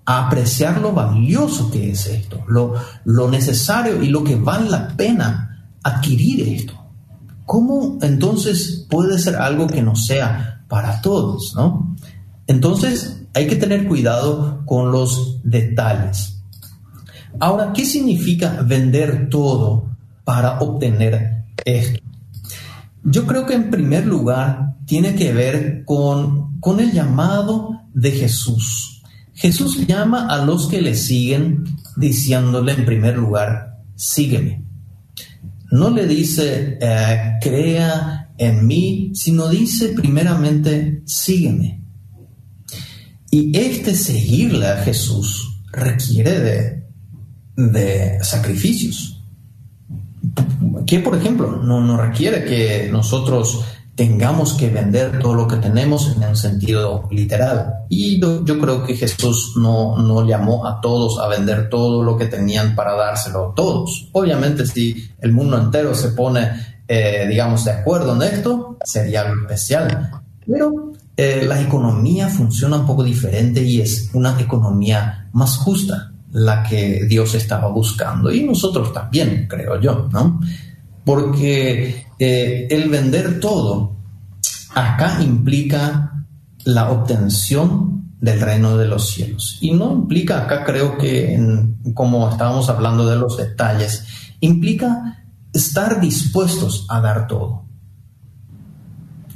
a 0.05 0.25
apreciar 0.27 0.79
lo 0.79 0.93
valioso 0.93 1.71
que 1.71 1.91
es 1.91 2.05
esto, 2.07 2.43
lo, 2.47 2.75
lo 3.05 3.29
necesario 3.29 4.01
y 4.03 4.09
lo 4.09 4.23
que 4.23 4.35
vale 4.35 4.69
la 4.69 4.87
pena 4.89 5.67
adquirir 5.81 6.47
esto. 6.47 6.73
¿Cómo 7.45 7.97
entonces 8.01 8.85
puede 8.89 9.17
ser 9.19 9.35
algo 9.35 9.67
que 9.67 9.81
no 9.81 9.95
sea 9.95 10.63
para 10.67 11.01
todos, 11.01 11.53
no? 11.55 11.95
Entonces, 12.47 13.21
Hay 13.33 13.47
que 13.47 13.57
tener 13.57 13.85
cuidado 13.85 14.61
con 14.65 14.93
los 14.93 15.41
detalles. 15.43 16.39
Ahora, 17.37 17.73
¿qué 17.73 17.83
significa 17.83 18.61
vender 18.63 19.27
todo 19.29 19.89
para 20.23 20.59
obtener 20.59 21.43
esto? 21.65 22.04
Yo 23.07 23.27
creo 23.27 23.45
que 23.45 23.53
en 23.53 23.69
primer 23.69 24.07
lugar 24.07 24.77
tiene 24.87 25.13
que 25.13 25.31
ver 25.31 25.83
con, 25.85 26.59
con 26.59 26.79
el 26.79 26.91
llamado 26.91 27.81
de 27.93 28.11
Jesús. 28.11 29.03
Jesús 29.35 29.85
llama 29.85 30.27
a 30.27 30.43
los 30.43 30.67
que 30.67 30.81
le 30.81 30.95
siguen 30.95 31.65
diciéndole 31.95 32.71
en 32.71 32.83
primer 32.83 33.15
lugar, 33.15 33.77
sígueme. 33.95 34.65
No 35.69 35.91
le 35.91 36.07
dice, 36.07 36.79
eh, 36.81 37.33
crea 37.41 38.31
en 38.39 38.65
mí, 38.65 39.11
sino 39.13 39.49
dice 39.49 39.89
primeramente, 39.89 41.03
sígueme. 41.05 41.83
Y 43.29 43.55
este 43.55 43.93
seguirle 43.93 44.67
a 44.67 44.77
Jesús 44.77 45.61
requiere 45.71 46.39
de, 46.39 46.83
de 47.55 48.23
sacrificios 48.23 49.14
que 50.85 50.99
por 50.99 51.15
ejemplo 51.15 51.59
no, 51.63 51.81
no 51.81 51.97
requiere 51.97 52.43
que 52.45 52.89
nosotros 52.91 53.65
tengamos 53.95 54.53
que 54.53 54.69
vender 54.69 55.19
todo 55.19 55.33
lo 55.33 55.47
que 55.47 55.55
tenemos 55.55 56.13
en 56.15 56.23
un 56.23 56.35
sentido 56.35 57.07
literal. 57.11 57.85
Y 57.89 58.19
yo, 58.19 58.43
creo 58.43 58.83
que 58.83 58.95
Jesús 58.95 59.53
no, 59.55 59.97
no, 59.97 60.27
llamó 60.27 60.67
a 60.67 60.81
todos 60.81 61.17
a 61.19 61.29
vender 61.29 61.69
todo 61.69 62.03
lo 62.03 62.17
que 62.17 62.25
tenían 62.25 62.75
para 62.75 62.93
dárselo 62.93 63.51
a 63.51 63.55
todos. 63.55 64.09
Obviamente 64.11 64.65
si 64.65 65.09
el 65.21 65.31
mundo 65.31 65.57
entero 65.57 65.95
se 65.95 66.09
pone, 66.09 66.51
eh, 66.87 67.25
digamos, 67.29 67.63
de 67.63 67.71
acuerdo 67.71 68.15
en 68.15 68.33
esto, 68.33 68.77
sería 68.83 69.21
algo 69.21 69.43
especial. 69.43 70.11
Pero 70.45 70.91
eh, 71.15 71.45
la 71.47 71.61
economía 71.61 72.27
funciona 72.27 72.75
un 72.75 72.85
poco 72.85 73.01
diferente 73.01 73.63
y 73.63 73.79
es 73.79 74.09
una 74.13 74.37
economía 74.39 75.29
más 75.31 75.55
justa 75.55 76.11
la 76.33 76.63
que 76.63 77.05
Dios 77.07 77.33
estaba 77.33 77.69
buscando 77.69 78.29
y 78.29 78.43
nosotros 78.43 78.91
también, 78.91 79.47
creo 79.49 79.79
yo, 79.79 80.09
¿no? 80.11 80.41
Porque 81.05 82.07
eh, 82.19 82.67
el 82.69 82.89
vender 82.89 83.39
todo 83.39 83.95
acá 84.73 85.21
implica 85.21 86.25
la 86.65 86.91
obtención 86.91 87.95
del 88.19 88.41
reino 88.41 88.77
de 88.77 88.87
los 88.87 89.09
cielos. 89.09 89.57
Y 89.61 89.71
no 89.71 89.93
implica, 89.93 90.41
acá 90.41 90.63
creo 90.65 90.97
que, 90.97 91.39
como 91.93 92.29
estábamos 92.29 92.69
hablando 92.69 93.05
de 93.05 93.17
los 93.17 93.37
detalles, 93.37 94.03
implica 94.39 95.23
estar 95.53 96.01
dispuestos 96.01 96.85
a 96.89 96.99
dar 97.01 97.27
todo. 97.27 97.65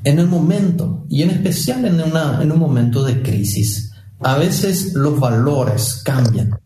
En 0.03 0.19
el 0.19 0.27
momento, 0.27 1.05
y 1.09 1.23
en 1.23 1.29
especial 1.29 1.85
en, 1.85 1.99
en 1.99 2.51
un 2.51 2.59
momento 2.59 3.03
de 3.03 3.21
crisis, 3.21 3.93
a 4.21 4.38
veces 4.38 4.93
los 4.93 5.19
valores 5.19 6.01
cambian 6.03 6.59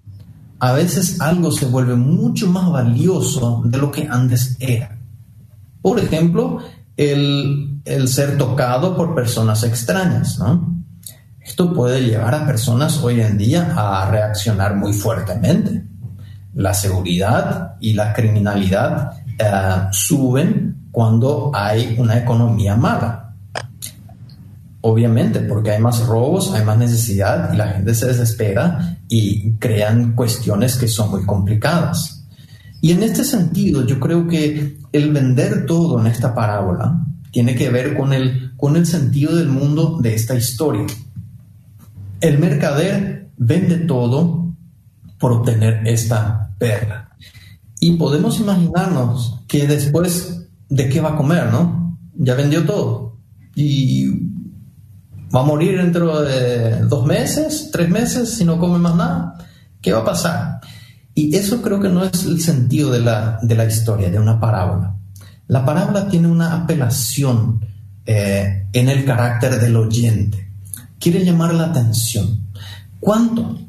a 0.64 0.72
veces 0.72 1.20
algo 1.20 1.52
se 1.52 1.66
vuelve 1.66 1.98
mucho 1.98 2.48
más 2.48 2.72
valioso 2.72 3.64
de 3.66 3.78
lo 3.78 3.92
que 3.92 4.08
antes 4.10 4.56
era. 4.62 4.98
Por 5.82 6.00
ejemplo, 6.00 6.60
el, 6.96 7.82
ser 8.08 8.38
tocado 8.38 8.96
por 8.96 9.14
personas 9.14 9.62
extrañas, 9.66 10.40
¿no? 10.40 10.86
Esto 11.42 11.74
puede 11.74 12.06
llevar 12.06 12.34
a 12.34 12.46
personas 12.46 13.04
hoy 13.04 13.20
en 13.20 13.38
día 13.38 13.74
a 13.76 14.10
reaccionar 14.10 14.78
muy 14.78 14.94
fuertemente. 14.94 15.84
La 16.54 16.74
seguridad 16.74 17.76
y 17.82 17.92
la 17.92 18.14
criminalidad 18.14 19.18
eh, 19.38 19.88
suben 19.92 20.88
cuando 20.92 21.52
hay 21.54 21.98
una 22.00 22.20
economía 22.20 22.78
mala. 22.78 23.23
Obviamente, 24.86 25.40
porque 25.40 25.72
hay 25.72 25.82
más 25.82 26.06
robos, 26.06 26.54
hay 26.54 26.66
más 26.66 26.78
necesidad 26.78 27.54
y 27.54 27.56
la 27.56 27.70
gente 27.70 27.96
se 27.96 28.06
desespera 28.06 28.98
y 29.08 29.54
crean 29.54 30.14
cuestiones 30.14 30.76
que 30.76 30.90
son 30.90 31.10
muy 31.10 31.26
complicadas. 31.26 32.26
Y 32.82 32.92
en 32.92 33.02
este 33.02 33.24
sentido, 33.24 33.86
yo 33.86 33.98
creo 34.02 34.28
que 34.28 34.78
el 34.92 35.14
vender 35.14 35.66
todo 35.66 36.02
en 36.02 36.08
esta 36.08 36.36
parábola 36.36 37.00
tiene 37.32 37.56
que 37.56 37.70
ver 37.70 37.96
con 37.96 38.12
el, 38.12 38.52
con 38.58 38.76
el 38.76 38.86
sentido 38.86 39.38
del 39.38 39.48
mundo 39.48 40.00
de 40.02 40.16
esta 40.16 40.36
historia. 40.36 40.86
El 42.20 42.40
mercader 42.40 43.30
vende 43.38 43.78
todo 43.78 44.54
por 45.18 45.32
obtener 45.32 45.88
esta 45.88 46.54
perla. 46.58 47.16
Y 47.80 47.94
podemos 47.94 48.38
imaginarnos 48.42 49.40
que 49.48 49.66
después 49.66 50.46
de 50.68 50.90
qué 50.90 51.00
va 51.00 51.14
a 51.14 51.16
comer, 51.16 51.54
¿no? 51.54 51.98
Ya 52.16 52.36
vendió 52.36 52.66
todo. 52.66 53.18
Y 53.56 54.33
va 55.34 55.42
a 55.42 55.44
morir 55.44 55.78
dentro 55.78 56.22
de 56.22 56.82
dos 56.82 57.06
meses, 57.06 57.70
tres 57.72 57.90
meses, 57.90 58.36
si 58.36 58.46
no 58.46 58.60
come 58.60 58.78
más 58.78 58.96
nada. 58.96 59.36
¿Qué 59.82 59.92
va 59.92 60.00
a 60.00 60.06
pasar? 60.06 60.62
Y 61.16 61.36
eso 61.36 61.62
creo 61.62 61.80
que 61.80 61.90
no 61.90 62.04
es 62.04 62.24
el 62.24 62.40
sentido 62.42 62.92
de 62.92 63.00
la, 63.00 63.40
de 63.42 63.56
la 63.56 63.66
historia, 63.66 64.10
de 64.10 64.20
una 64.20 64.40
parábola. 64.40 64.96
La 65.48 65.66
parábola 65.66 66.08
tiene 66.08 66.28
una 66.28 66.54
apelación 66.54 67.66
eh, 68.06 68.68
en 68.72 68.90
el 68.90 69.06
carácter 69.06 69.60
del 69.60 69.76
oyente. 69.76 70.52
Quiere 71.00 71.26
llamar 71.26 71.54
la 71.54 71.66
atención. 71.66 72.48
¿Cuánto? 73.00 73.60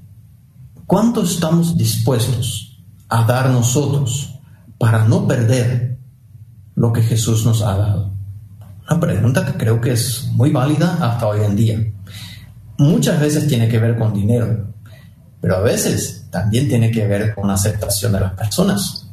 ¿Cuánto 0.86 1.22
estamos 1.22 1.76
dispuestos 1.76 2.78
a 3.08 3.24
dar 3.24 3.50
nosotros 3.50 4.38
para 4.78 5.06
no 5.06 5.26
perder 5.26 5.98
lo 6.74 6.92
que 6.92 7.02
Jesús 7.02 7.44
nos 7.44 7.62
ha 7.62 7.76
dado? 7.76 8.13
Una 8.88 9.00
pregunta 9.00 9.46
que 9.46 9.54
creo 9.54 9.80
que 9.80 9.92
es 9.92 10.28
muy 10.32 10.50
válida 10.50 10.98
hasta 11.00 11.26
hoy 11.26 11.44
en 11.44 11.56
día. 11.56 11.78
Muchas 12.78 13.18
veces 13.20 13.46
tiene 13.46 13.68
que 13.68 13.78
ver 13.78 13.96
con 13.96 14.12
dinero, 14.12 14.74
pero 15.40 15.56
a 15.56 15.60
veces 15.60 16.26
también 16.30 16.68
tiene 16.68 16.90
que 16.90 17.06
ver 17.06 17.34
con 17.34 17.50
aceptación 17.50 18.12
de 18.12 18.20
las 18.20 18.32
personas. 18.34 19.08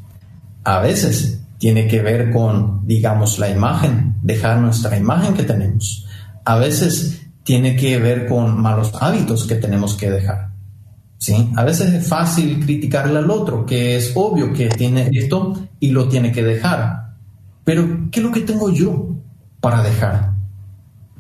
A 0.64 0.80
veces 0.80 1.42
tiene 1.58 1.88
que 1.88 2.02
ver 2.02 2.32
con, 2.32 2.86
digamos, 2.86 3.40
la 3.40 3.50
imagen, 3.50 4.16
dejar 4.22 4.58
nuestra 4.58 4.98
imagen 4.98 5.34
que 5.34 5.44
tenemos. 5.44 6.06
A 6.44 6.58
veces 6.58 7.22
tiene 7.44 7.76
que 7.76 7.98
ver 7.98 8.28
con 8.28 8.60
malos 8.62 8.92
hábitos 9.00 9.46
que 9.46 9.56
tenemos 9.56 9.94
que 9.94 10.10
dejar. 10.10 10.50
¿Sí? 11.18 11.52
A 11.56 11.64
veces 11.64 11.94
es 11.94 12.08
fácil 12.08 12.66
criticarle 12.66 13.20
al 13.20 13.30
otro, 13.30 13.66
que 13.66 13.96
es 13.96 14.12
obvio 14.16 14.52
que 14.54 14.70
tiene 14.70 15.10
esto 15.14 15.54
y 15.80 15.92
lo 15.92 16.10
tiene 16.10 16.32
que 16.32 16.44
dejar. 16.44 17.14
Pero, 17.64 18.10
¿qué 18.12 18.20
es 18.20 18.26
lo 18.26 18.32
que 18.32 18.42
tengo 18.42 18.72
yo? 18.72 19.22
Para 19.62 19.82
dejar? 19.82 20.34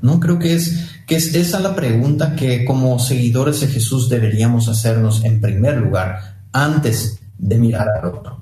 No 0.01 0.19
creo 0.19 0.39
que 0.39 0.55
es 0.55 0.91
que 1.05 1.15
es 1.15 1.35
esa 1.35 1.59
la 1.59 1.75
pregunta 1.75 2.35
que 2.35 2.65
como 2.65 2.97
seguidores 2.97 3.59
de 3.61 3.67
Jesús 3.67 4.09
deberíamos 4.09 4.67
hacernos 4.67 5.23
en 5.23 5.41
primer 5.41 5.77
lugar 5.77 6.45
antes 6.51 7.19
de 7.37 7.57
mirar 7.57 7.87
al 7.89 8.05
otro. 8.05 8.41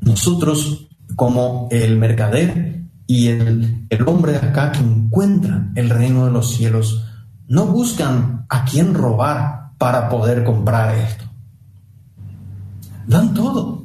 Nosotros 0.00 0.88
como 1.16 1.68
el 1.70 1.98
mercader 1.98 2.84
y 3.06 3.28
el, 3.28 3.86
el 3.90 4.08
hombre 4.08 4.36
acá 4.36 4.72
que 4.72 4.78
encuentran 4.78 5.72
el 5.74 5.90
reino 5.90 6.26
de 6.26 6.30
los 6.30 6.54
cielos 6.54 7.04
no 7.48 7.66
buscan 7.66 8.46
a 8.48 8.64
quién 8.64 8.94
robar 8.94 9.70
para 9.78 10.08
poder 10.08 10.44
comprar 10.44 10.94
esto. 10.96 11.24
Dan 13.06 13.34
todo. 13.34 13.84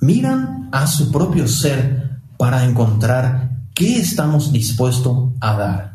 Miran 0.00 0.68
a 0.72 0.86
su 0.86 1.10
propio 1.10 1.48
ser 1.48 2.20
para 2.36 2.64
encontrar 2.64 3.53
¿Qué 3.74 3.98
estamos 3.98 4.52
dispuestos 4.52 5.30
a 5.40 5.56
dar? 5.56 5.94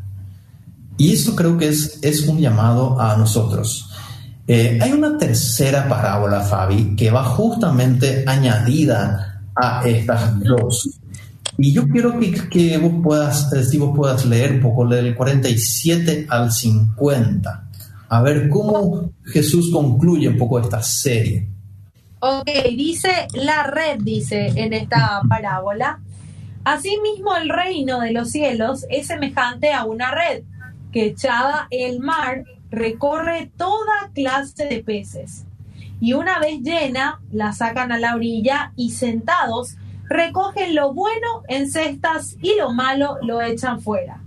Y 0.98 1.13
esto 1.13 1.34
creo 1.34 1.58
que 1.58 1.70
es, 1.70 1.98
es 2.02 2.28
un 2.28 2.38
llamado 2.38 3.00
a 3.00 3.15
nosotros. 3.15 3.89
Eh, 4.46 4.78
hay 4.82 4.92
una 4.92 5.18
tercera 5.18 5.88
parábola, 5.88 6.42
Fabi, 6.42 6.94
que 6.98 7.10
va 7.10 7.24
justamente 7.24 8.26
añadida 8.28 9.44
a 9.56 9.88
estas 9.88 10.38
dos. 10.42 11.00
Y 11.58 11.72
yo 11.72 11.88
quiero 11.88 12.20
que, 12.20 12.50
que 12.50 12.78
vos 12.78 12.94
puedas, 13.02 13.54
eh, 13.54 13.63
si 13.63 13.78
vos 13.78 13.96
puedas 13.96 14.26
leer 14.26 14.56
un 14.56 14.62
poco 14.62 14.86
del 14.86 15.15
47 15.15 16.26
al 16.28 16.52
50. 16.52 17.70
A 18.10 18.22
ver 18.22 18.50
cómo 18.50 19.13
Jesús 19.24 19.72
concluye 19.72 20.28
un 20.28 20.38
poco 20.38 20.60
esta 20.60 20.82
serie. 20.82 21.48
Ok, 22.20 22.50
dice 22.76 23.28
la 23.36 23.63
red, 23.63 24.00
dice 24.02 24.52
en 24.54 24.74
esta 24.74 25.22
parábola. 25.30 26.02
Asimismo, 26.69 27.36
el 27.36 27.49
reino 27.49 27.99
de 27.99 28.12
los 28.12 28.29
cielos 28.29 28.86
es 28.91 29.08
semejante 29.08 29.73
a 29.73 29.86
una 29.86 30.12
red 30.12 30.43
que 30.91 31.08
echada 31.08 31.65
el 31.71 31.99
mar 31.99 32.43
recorre 32.69 33.51
toda 33.58 34.12
clase 34.13 34.67
de 34.67 34.84
peces. 34.84 35.47
Y 35.99 36.13
una 36.13 36.38
vez 36.38 36.62
llena, 36.62 37.21
la 37.32 37.53
sacan 37.53 37.91
a 37.91 37.97
la 37.97 38.13
orilla 38.13 38.71
y 38.75 38.91
sentados 38.91 39.77
recogen 40.08 40.75
lo 40.75 40.93
bueno 40.93 41.41
en 41.47 41.71
cestas 41.71 42.38
y 42.39 42.55
lo 42.55 42.71
malo 42.71 43.17
lo 43.23 43.41
echan 43.41 43.82
fuera. 43.82 44.21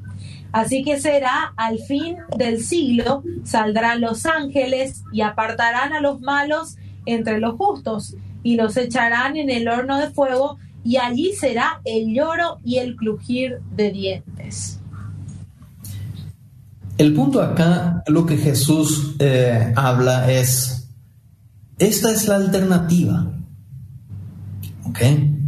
Así 0.50 0.82
que 0.82 0.98
será 0.98 1.52
al 1.56 1.78
fin 1.78 2.16
del 2.36 2.60
siglo, 2.60 3.22
saldrán 3.44 4.00
los 4.00 4.26
ángeles 4.26 5.04
y 5.12 5.20
apartarán 5.20 5.92
a 5.92 6.00
los 6.00 6.20
malos 6.20 6.76
entre 7.06 7.38
los 7.38 7.54
justos 7.54 8.16
y 8.42 8.56
los 8.56 8.76
echarán 8.76 9.36
en 9.36 9.48
el 9.48 9.68
horno 9.68 9.98
de 9.98 10.10
fuego 10.10 10.58
y 10.84 10.96
allí 10.96 11.32
será 11.32 11.80
el 11.84 12.14
lloro 12.14 12.58
y 12.64 12.78
el 12.78 12.96
crujir 12.96 13.60
de 13.74 13.90
dientes. 13.90 14.78
el 16.98 17.14
punto 17.14 17.42
acá, 17.42 18.02
lo 18.06 18.24
que 18.26 18.36
Jesús 18.36 19.16
eh, 19.18 19.72
habla 19.74 20.30
es, 20.30 20.88
esta 21.78 22.12
es 22.12 22.28
la 22.28 22.36
alternativa. 22.36 23.32
¿Ok? 24.84 25.00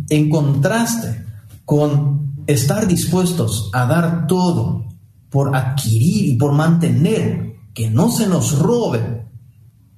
En 0.09 0.31
contraste 0.31 1.25
con 1.65 2.43
estar 2.47 2.87
dispuestos 2.87 3.71
a 3.73 3.87
dar 3.87 4.27
todo 4.27 4.85
por 5.31 5.55
adquirir 5.55 6.27
y 6.27 6.37
por 6.37 6.53
mantener, 6.53 7.57
que 7.73 7.91
no 7.91 8.11
se 8.11 8.29
nos 8.29 8.59
robe 8.59 9.27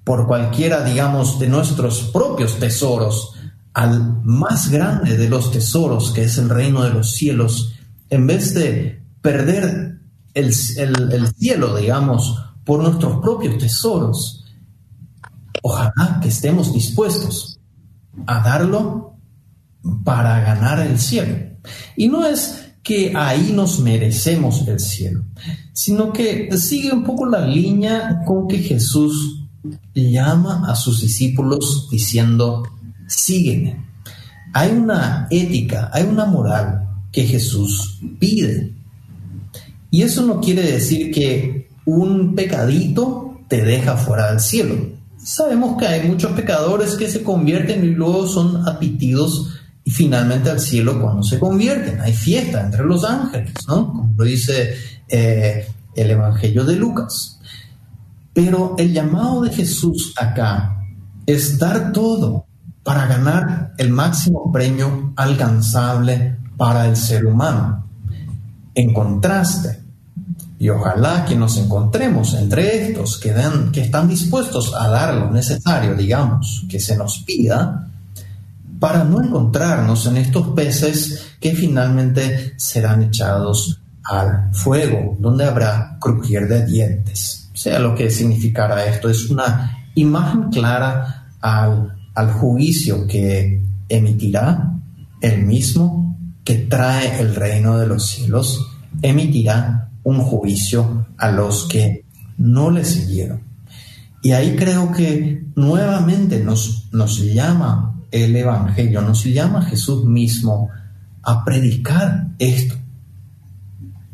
por 0.05 0.27
cualquiera, 0.27 0.83
digamos, 0.85 1.39
de 1.39 1.49
nuestros 1.49 2.11
propios 2.13 2.59
tesoros, 2.59 3.36
al 3.77 4.23
más 4.25 4.71
grande 4.71 5.19
de 5.19 5.29
los 5.29 5.51
tesoros, 5.51 6.11
que 6.11 6.23
es 6.23 6.39
el 6.39 6.49
reino 6.49 6.83
de 6.83 6.95
los 6.95 7.11
cielos, 7.11 7.75
en 8.09 8.27
vez 8.27 8.55
de 8.55 9.03
perder 9.21 10.01
el, 10.33 10.55
cielo, 10.55 11.77
digamos, 11.77 12.43
por 12.65 12.83
nuestros 12.83 13.21
propios 13.21 13.59
tesoros, 13.59 14.47
ojalá 15.61 16.21
que 16.23 16.29
estemos 16.29 16.73
dispuestos 16.73 17.61
a 18.27 18.41
darlo 18.41 19.19
para 20.05 20.41
ganar 20.41 20.81
el 20.81 20.99
cielo. 20.99 21.37
Y 21.99 22.09
no 22.09 22.25
es 22.25 22.73
que 22.83 23.13
ahí 23.15 23.53
nos 23.55 23.79
merecemos 23.81 24.67
el 24.67 24.81
cielo, 24.81 25.23
sino 25.75 26.15
que 26.15 26.49
sigue 26.57 26.95
un 26.95 27.05
poco 27.05 27.27
la 27.27 27.47
línea 27.47 28.23
con 28.25 28.49
que 28.49 28.57
Jesús 28.57 29.43
llama 29.95 30.63
a 30.67 30.75
sus 30.75 31.03
discípulos 31.03 31.89
diciendo, 31.91 32.63
sígueme. 33.07 33.85
Hay 34.53 34.71
una 34.71 35.27
ética, 35.31 35.91
hay 35.93 36.05
una 36.05 36.25
moral 36.25 36.89
que 37.13 37.25
Jesús 37.25 38.01
pide. 38.19 38.73
Y 39.91 40.03
eso 40.03 40.25
no 40.25 40.41
quiere 40.41 40.63
decir 40.63 41.13
que 41.13 41.69
un 41.85 42.35
pecadito 42.35 43.41
te 43.49 43.63
deja 43.63 43.97
fuera 43.97 44.31
del 44.31 44.41
cielo. 44.41 44.75
Sabemos 45.19 45.79
que 45.79 45.87
hay 45.87 46.09
muchos 46.09 46.33
pecadores 46.33 46.95
que 46.95 47.09
se 47.09 47.23
convierten 47.23 47.85
y 47.85 47.89
luego 47.89 48.27
son 48.27 48.69
apitidos 48.69 49.61
y 49.85 49.91
finalmente 49.91 50.51
al 50.51 50.61
cielo 50.61 51.01
cuando 51.01 51.23
se 51.23 51.39
convierten. 51.39 52.01
Hay 52.01 52.13
fiesta 52.13 52.65
entre 52.65 52.85
los 52.85 53.05
ángeles, 53.05 53.55
¿no? 53.69 53.93
Como 53.93 54.15
lo 54.17 54.25
dice 54.25 54.75
eh, 55.09 55.67
el 55.95 56.11
Evangelio 56.11 56.65
de 56.65 56.77
Lucas. 56.77 57.41
Pero 58.33 58.75
el 58.79 58.93
llamado 58.93 59.43
de 59.43 59.51
Jesús 59.51 60.13
acá 60.17 60.77
es 61.25 61.59
dar 61.59 61.93
todo 61.93 62.47
para 62.87 63.07
ganar 63.07 63.73
el 63.79 63.91
máximo 63.91 64.53
premio 64.53 65.13
alcanzable 65.17 66.37
para 66.57 66.87
el 66.87 66.97
ser 66.97 67.27
humano. 67.27 67.85
En 68.77 68.95
contraste, 68.95 69.81
y 70.57 70.69
ojalá 70.69 71.25
que 71.25 71.35
nos 71.35 71.59
encontremos 71.59 72.35
entre 72.35 72.87
estos 72.87 73.19
que, 73.19 73.33
dan, 73.33 73.73
que 73.73 73.81
están 73.81 74.07
dispuestos 74.07 74.73
a 74.73 74.87
dar 74.89 75.15
lo 75.15 75.33
necesario, 75.33 75.97
digamos, 75.97 76.65
que 76.71 76.79
se 76.79 76.97
nos 76.97 77.25
pida, 77.25 77.89
para 78.79 79.03
no 79.03 79.21
encontrarnos 79.21 80.07
en 80.07 80.19
estos 80.19 80.51
peces 80.51 81.33
que 81.41 81.57
finalmente 81.57 82.55
serán 82.57 83.03
echados 83.03 83.81
al 84.05 84.55
fuego, 84.55 85.17
donde 85.19 85.45
habrá 85.45 85.99
crujir 86.01 86.47
de 86.47 86.65
dientes. 86.65 87.51
Sea 87.53 87.81
lo 87.81 87.97
que 87.97 88.11
significará 88.11 88.87
esto, 88.87 89.11
es 89.11 89.29
una 89.29 89.89
imagen 89.97 90.51
clara 90.51 91.33
al, 91.41 91.96
al 92.17 92.33
juicio 92.33 93.07
que 93.07 93.63
emitirá 93.89 94.73
el 95.21 95.45
mismo 95.45 96.17
que 96.43 96.55
trae 96.55 97.21
el 97.21 97.35
reino 97.35 97.77
de 97.77 97.87
los 97.87 98.07
cielos, 98.09 98.67
emitirá 99.03 99.91
un 100.05 100.21
juicio 100.21 101.09
a 101.19 101.31
los 101.31 101.67
que 101.67 102.05
no 102.39 102.71
le 102.71 102.85
siguieron. 102.85 103.41
Y 104.23 104.33
ahí 104.33 104.57
creo 104.57 104.93
que 104.93 105.45
nuevamente 105.57 106.43
nos, 106.43 106.89
nos 106.93 107.19
llama 107.21 108.01
el 108.11 108.35
Evangelio, 108.35 109.03
nos 109.03 109.25
llama 109.25 109.63
Jesús 109.63 110.05
mismo 110.05 110.71
a 111.23 111.45
predicar 111.45 112.29
esto. 112.39 112.77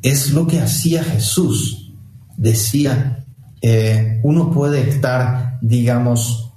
Es 0.02 0.32
lo 0.32 0.46
que 0.46 0.60
hacía 0.60 1.04
Jesús. 1.04 1.92
Decía, 2.36 3.24
eh, 3.60 4.20
uno 4.22 4.50
puede 4.50 4.88
estar, 4.88 5.58
digamos, 5.60 6.51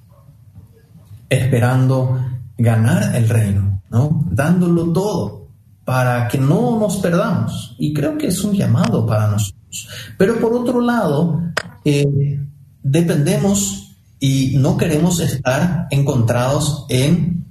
esperando 1.29 2.19
ganar 2.57 3.15
el 3.15 3.29
reino, 3.29 3.81
¿no? 3.89 4.25
Dándolo 4.31 4.91
todo 4.91 5.47
para 5.83 6.27
que 6.27 6.38
no 6.38 6.79
nos 6.79 6.97
perdamos. 6.97 7.75
Y 7.77 7.93
creo 7.93 8.17
que 8.17 8.27
es 8.27 8.43
un 8.43 8.53
llamado 8.53 9.05
para 9.05 9.27
nosotros. 9.27 9.88
Pero 10.17 10.39
por 10.39 10.53
otro 10.53 10.81
lado, 10.81 11.41
eh, 11.83 12.39
dependemos 12.81 13.95
y 14.19 14.55
no 14.57 14.77
queremos 14.77 15.19
estar 15.19 15.88
encontrados 15.91 16.85
en, 16.89 17.45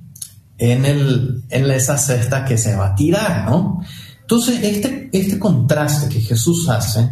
en, 0.58 0.84
el, 0.84 1.44
en 1.50 1.70
esa 1.70 1.96
cesta 1.96 2.44
que 2.44 2.58
se 2.58 2.74
va 2.74 2.88
a 2.88 2.94
tirar, 2.94 3.48
¿no? 3.48 3.80
Entonces, 4.22 4.60
este, 4.62 5.10
este 5.12 5.38
contraste 5.38 6.08
que 6.08 6.20
Jesús 6.20 6.68
hace 6.68 7.10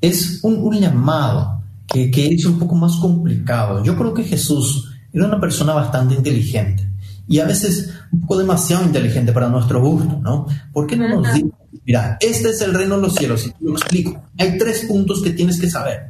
es 0.00 0.40
un, 0.42 0.56
un 0.56 0.80
llamado 0.80 1.62
que, 1.86 2.10
que, 2.10 2.26
es 2.26 2.44
un 2.46 2.58
poco 2.58 2.74
más 2.74 2.96
complicado. 2.96 3.84
Yo 3.84 3.96
creo 3.96 4.14
que 4.14 4.24
Jesús 4.24 4.93
era 5.14 5.26
una 5.26 5.40
persona 5.40 5.72
bastante 5.72 6.14
inteligente 6.14 6.90
y 7.26 7.38
a 7.38 7.46
veces 7.46 7.94
un 8.12 8.20
poco 8.22 8.38
demasiado 8.38 8.84
inteligente 8.84 9.32
para 9.32 9.48
nuestro 9.48 9.80
gusto, 9.80 10.18
¿no? 10.20 10.46
¿Por 10.72 10.86
qué 10.86 10.96
no 10.96 11.08
nos 11.08 11.32
dice, 11.32 11.50
mira, 11.86 12.18
este 12.20 12.50
es 12.50 12.60
el 12.60 12.74
reino 12.74 12.96
de 12.96 13.02
los 13.02 13.14
cielos 13.14 13.46
y 13.46 13.50
te 13.50 13.56
lo 13.60 13.72
explico? 13.72 14.22
Hay 14.38 14.58
tres 14.58 14.84
puntos 14.86 15.22
que 15.22 15.30
tienes 15.30 15.60
que 15.60 15.70
saber. 15.70 16.08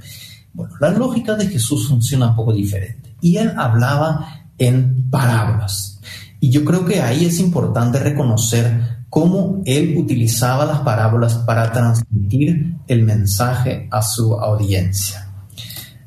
Bueno, 0.52 0.74
la 0.80 0.90
lógica 0.90 1.34
de 1.34 1.46
Jesús 1.46 1.88
funciona 1.88 2.30
un 2.30 2.36
poco 2.36 2.52
diferente. 2.52 3.14
Y 3.20 3.36
él 3.36 3.52
hablaba 3.56 4.48
en 4.58 5.10
parábolas. 5.10 6.00
Y 6.40 6.50
yo 6.50 6.64
creo 6.64 6.84
que 6.84 7.00
ahí 7.00 7.24
es 7.24 7.38
importante 7.40 7.98
reconocer 7.98 9.04
cómo 9.08 9.62
él 9.64 9.94
utilizaba 9.96 10.64
las 10.64 10.80
parábolas 10.80 11.34
para 11.34 11.70
transmitir 11.72 12.76
el 12.86 13.04
mensaje 13.04 13.88
a 13.90 14.02
su 14.02 14.34
audiencia. 14.34 15.33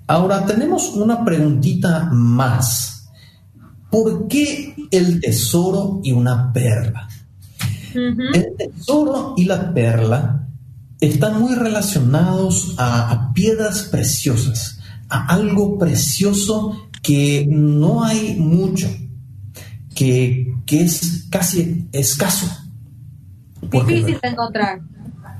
Ahora 0.07 0.45
tenemos 0.45 0.93
una 0.93 1.23
preguntita 1.25 2.09
más. 2.11 3.09
¿Por 3.89 4.27
qué 4.27 4.75
el 4.91 5.19
tesoro 5.19 5.99
y 6.03 6.13
una 6.13 6.51
perla? 6.53 7.07
El 7.93 8.55
tesoro 8.57 9.33
y 9.37 9.45
la 9.45 9.73
perla 9.73 10.47
están 10.99 11.39
muy 11.39 11.55
relacionados 11.55 12.75
a, 12.77 13.31
piedras 13.33 13.83
preciosas, 13.83 14.79
a 15.09 15.27
algo 15.27 15.77
precioso 15.77 16.89
que 17.01 17.47
no 17.49 18.03
hay 18.03 18.35
mucho, 18.35 18.87
que, 19.93 20.53
es 20.67 21.27
casi 21.29 21.87
escaso. 21.91 22.47
difícil 23.61 24.19
de 24.21 24.27
encontrar. 24.27 24.81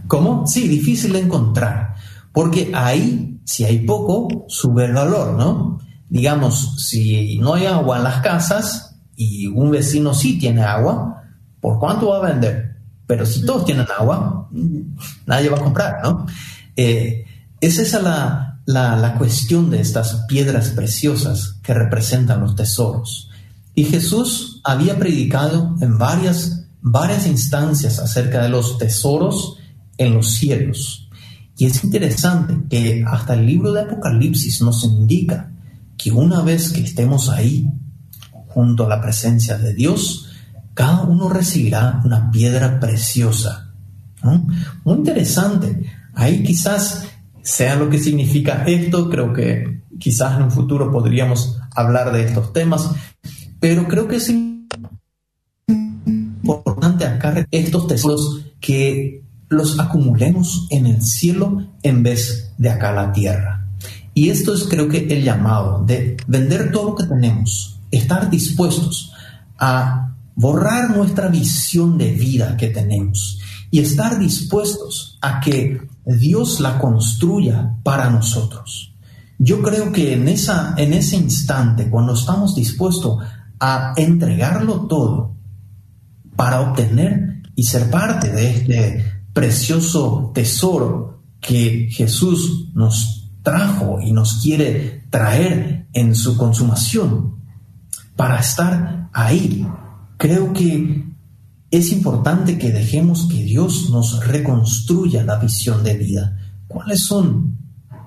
¿Cómo? 0.07 0.47
Sí, 0.47 0.67
difícil 0.67 1.13
de 1.13 1.19
encontrar. 1.19 1.95
Porque 2.31 2.71
ahí, 2.73 3.36
si 3.47 3.63
hay 3.63 3.79
poco, 3.79 4.45
sube 4.49 4.83
el 4.85 4.93
valor, 4.93 5.31
¿no? 5.37 5.79
Digamos, 6.09 6.83
si 6.85 7.39
no 7.39 7.53
hay 7.53 7.65
agua 7.65 7.95
en 7.95 8.03
las 8.03 8.21
casas 8.21 8.99
y 9.15 9.47
un 9.47 9.71
vecino 9.71 10.13
sí 10.13 10.37
tiene 10.37 10.63
agua, 10.63 11.23
¿por 11.61 11.79
cuánto 11.79 12.09
va 12.09 12.17
a 12.17 12.29
vender? 12.29 12.75
Pero 13.05 13.25
si 13.25 13.45
todos 13.45 13.63
tienen 13.63 13.87
agua, 13.97 14.49
nadie 15.25 15.47
va 15.47 15.59
a 15.59 15.63
comprar, 15.63 16.03
¿no? 16.03 16.27
Eh, 16.75 17.23
es 17.61 17.77
esa 17.79 18.01
la, 18.01 18.59
la, 18.65 19.15
cuestión 19.17 19.69
de 19.69 19.79
estas 19.79 20.25
piedras 20.27 20.71
preciosas 20.71 21.55
que 21.63 21.73
representan 21.73 22.41
los 22.41 22.53
tesoros. 22.53 23.29
Y 23.73 23.85
Jesús 23.85 24.59
había 24.65 24.99
predicado 24.99 25.73
en 25.79 25.97
varias, 25.97 26.65
varias 26.81 27.25
instancias 27.25 27.99
acerca 27.99 28.43
de 28.43 28.49
los 28.49 28.77
tesoros 28.77 29.57
en 29.97 30.15
los 30.15 30.33
cielos. 30.33 31.06
Y 31.57 31.65
es 31.65 31.83
interesante 31.83 32.55
que 32.69 33.03
hasta 33.05 33.33
el 33.33 33.47
libro 33.47 33.73
de 33.73 33.81
Apocalipsis 33.81 34.61
nos 34.61 34.83
indica 34.83 35.51
que 35.97 36.11
una 36.11 36.43
vez 36.43 36.71
que 36.71 36.81
estemos 36.81 37.29
ahí, 37.29 37.67
junto 38.47 38.85
a 38.85 38.89
la 38.89 39.01
presencia 39.01 39.57
de 39.57 39.73
Dios, 39.73 40.29
cada 40.75 41.01
uno 41.01 41.29
recibirá 41.29 42.01
una 42.05 42.29
piedra 42.29 42.79
preciosa. 42.79 43.73
Muy 44.83 44.97
interesante. 44.97 45.83
Ahí 46.13 46.43
quizás 46.43 47.05
sea 47.41 47.75
lo 47.75 47.89
que 47.89 47.97
significa 47.97 48.63
esto, 48.65 49.09
creo 49.09 49.33
que 49.33 49.81
quizás 49.99 50.37
en 50.37 50.43
un 50.43 50.51
futuro 50.51 50.91
podríamos 50.91 51.57
hablar 51.71 52.11
de 52.11 52.25
estos 52.25 52.53
temas, 52.53 52.91
pero 53.59 53.87
creo 53.87 54.07
que 54.07 54.17
es 54.17 54.29
importante 55.67 57.05
acá 57.05 57.47
estos 57.49 57.87
tesoros 57.87 58.45
que 58.59 59.23
los 59.49 59.79
acumulemos 59.79 60.67
en 60.69 60.87
el 60.87 61.01
cielo 61.01 61.63
en 61.83 62.03
vez 62.03 62.53
de 62.57 62.69
acá 62.69 62.91
la 62.91 63.11
tierra. 63.11 63.67
Y 64.13 64.29
esto 64.29 64.53
es 64.53 64.63
creo 64.63 64.89
que 64.89 65.07
el 65.07 65.23
llamado 65.23 65.83
de 65.85 66.17
vender 66.27 66.71
todo 66.71 66.89
lo 66.89 66.95
que 66.95 67.03
tenemos, 67.03 67.79
estar 67.91 68.29
dispuestos 68.29 69.13
a 69.57 70.15
borrar 70.35 70.95
nuestra 70.95 71.27
visión 71.27 71.97
de 71.97 72.11
vida 72.11 72.57
que 72.57 72.67
tenemos 72.67 73.39
y 73.71 73.79
estar 73.79 74.17
dispuestos 74.17 75.17
a 75.21 75.39
que 75.39 75.81
Dios 76.05 76.59
la 76.59 76.79
construya 76.79 77.75
para 77.83 78.09
nosotros. 78.09 78.95
Yo 79.39 79.61
creo 79.61 79.91
que 79.91 80.13
en, 80.13 80.27
esa, 80.27 80.73
en 80.77 80.93
ese 80.93 81.17
instante, 81.17 81.89
cuando 81.89 82.13
estamos 82.13 82.55
dispuestos 82.55 83.23
a 83.59 83.93
entregarlo 83.97 84.87
todo 84.87 85.35
para 86.35 86.61
obtener 86.61 87.43
y 87.55 87.63
ser 87.63 87.89
parte 87.89 88.31
de 88.31 88.51
este 88.51 89.16
precioso 89.37 90.31
tesoro 90.33 91.21
que 91.39 91.89
Jesús 91.91 92.71
nos 92.73 93.29
trajo 93.43 93.99
y 94.01 94.11
nos 94.11 94.41
quiere 94.41 95.05
traer 95.11 95.87
en 95.93 96.15
su 96.15 96.35
consumación, 96.35 97.35
para 98.15 98.39
estar 98.39 99.11
ahí, 99.13 99.63
creo 100.17 100.53
que 100.53 101.05
es 101.69 101.91
importante 101.91 102.57
que 102.57 102.71
dejemos 102.71 103.27
que 103.29 103.43
Dios 103.43 103.91
nos 103.91 104.25
reconstruya 104.25 105.23
la 105.23 105.37
visión 105.37 105.83
de 105.83 105.93
vida. 105.93 106.35
¿Cuáles 106.67 107.01
son, 107.01 107.59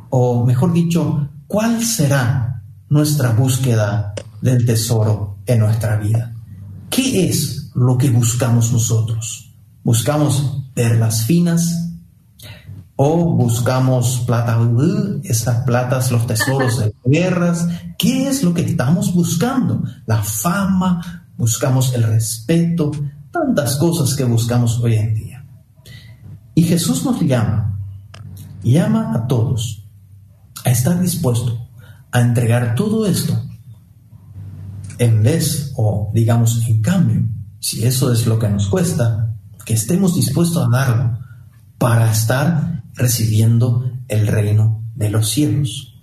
o 0.08 0.44
mejor 0.44 0.72
dicho, 0.72 1.28
cuál 1.46 1.84
será 1.84 2.64
nuestra 2.88 3.30
búsqueda 3.34 4.14
del 4.42 4.66
tesoro 4.66 5.38
en 5.46 5.60
nuestra 5.60 5.96
vida? 5.96 6.34
¿Qué 6.90 7.28
es 7.28 7.70
lo 7.76 7.96
que 7.96 8.10
buscamos 8.10 8.72
nosotros? 8.72 9.54
¿Buscamos 9.84 10.59
perlas 10.74 11.24
finas? 11.24 11.88
¿O 12.96 13.34
buscamos 13.34 14.24
plata, 14.26 14.58
esas 15.24 15.64
platas, 15.64 16.10
los 16.10 16.26
tesoros 16.26 16.78
de 16.78 16.94
guerras? 17.04 17.66
¿Qué 17.98 18.28
es 18.28 18.42
lo 18.42 18.52
que 18.52 18.62
estamos 18.62 19.14
buscando? 19.14 19.82
La 20.06 20.22
fama, 20.22 21.26
buscamos 21.36 21.94
el 21.94 22.02
respeto, 22.02 22.90
tantas 23.30 23.76
cosas 23.76 24.14
que 24.14 24.24
buscamos 24.24 24.78
hoy 24.80 24.96
en 24.96 25.14
día. 25.14 25.46
Y 26.54 26.64
Jesús 26.64 27.04
nos 27.04 27.20
llama, 27.20 27.78
llama 28.62 29.14
a 29.14 29.26
todos 29.26 29.84
a 30.64 30.70
estar 30.70 31.00
dispuesto 31.00 31.70
a 32.12 32.20
entregar 32.20 32.74
todo 32.74 33.06
esto 33.06 33.40
en 34.98 35.22
vez 35.22 35.72
o 35.76 36.10
digamos 36.12 36.66
en 36.66 36.82
cambio, 36.82 37.28
si 37.58 37.84
eso 37.84 38.12
es 38.12 38.26
lo 38.26 38.38
que 38.38 38.48
nos 38.48 38.68
cuesta, 38.68 39.29
que 39.64 39.74
estemos 39.74 40.14
dispuestos 40.14 40.64
a 40.64 40.68
darlo 40.68 41.18
para 41.78 42.10
estar 42.10 42.84
recibiendo 42.94 43.90
el 44.08 44.26
reino 44.26 44.82
de 44.94 45.10
los 45.10 45.28
cielos. 45.28 45.98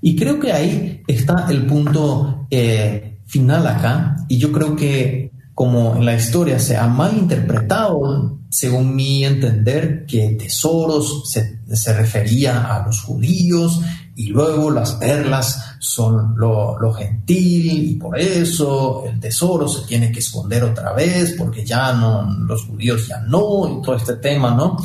Y 0.00 0.16
creo 0.16 0.38
que 0.38 0.52
ahí 0.52 1.02
está 1.06 1.46
el 1.50 1.66
punto 1.66 2.46
eh, 2.50 3.20
final 3.26 3.66
acá, 3.66 4.16
y 4.28 4.38
yo 4.38 4.52
creo 4.52 4.76
que 4.76 5.32
como 5.54 5.96
en 5.96 6.04
la 6.04 6.14
historia 6.14 6.60
se 6.60 6.76
ha 6.76 6.86
malinterpretado, 6.86 8.38
según 8.48 8.94
mi 8.94 9.24
entender, 9.24 10.06
que 10.06 10.36
tesoros 10.38 11.28
se, 11.28 11.92
refería 11.94 12.74
a 12.74 12.86
los 12.86 13.02
judíos 13.02 13.80
y 14.18 14.30
luego 14.30 14.68
las 14.72 14.94
perlas 14.94 15.76
son 15.78 16.34
lo, 16.36 16.92
gentil 16.92 17.70
y 17.70 17.94
por 17.94 18.18
eso 18.18 19.04
el 19.06 19.20
tesoro 19.20 19.68
se 19.68 19.86
tiene 19.86 20.10
que 20.10 20.18
esconder 20.18 20.64
otra 20.64 20.92
vez 20.92 21.36
porque 21.38 21.64
ya 21.64 21.92
no, 21.92 22.28
los 22.40 22.64
judíos 22.64 23.06
ya 23.06 23.20
no 23.20 23.78
y 23.78 23.80
todo 23.80 23.94
este 23.94 24.16
tema, 24.16 24.56
¿no? 24.56 24.76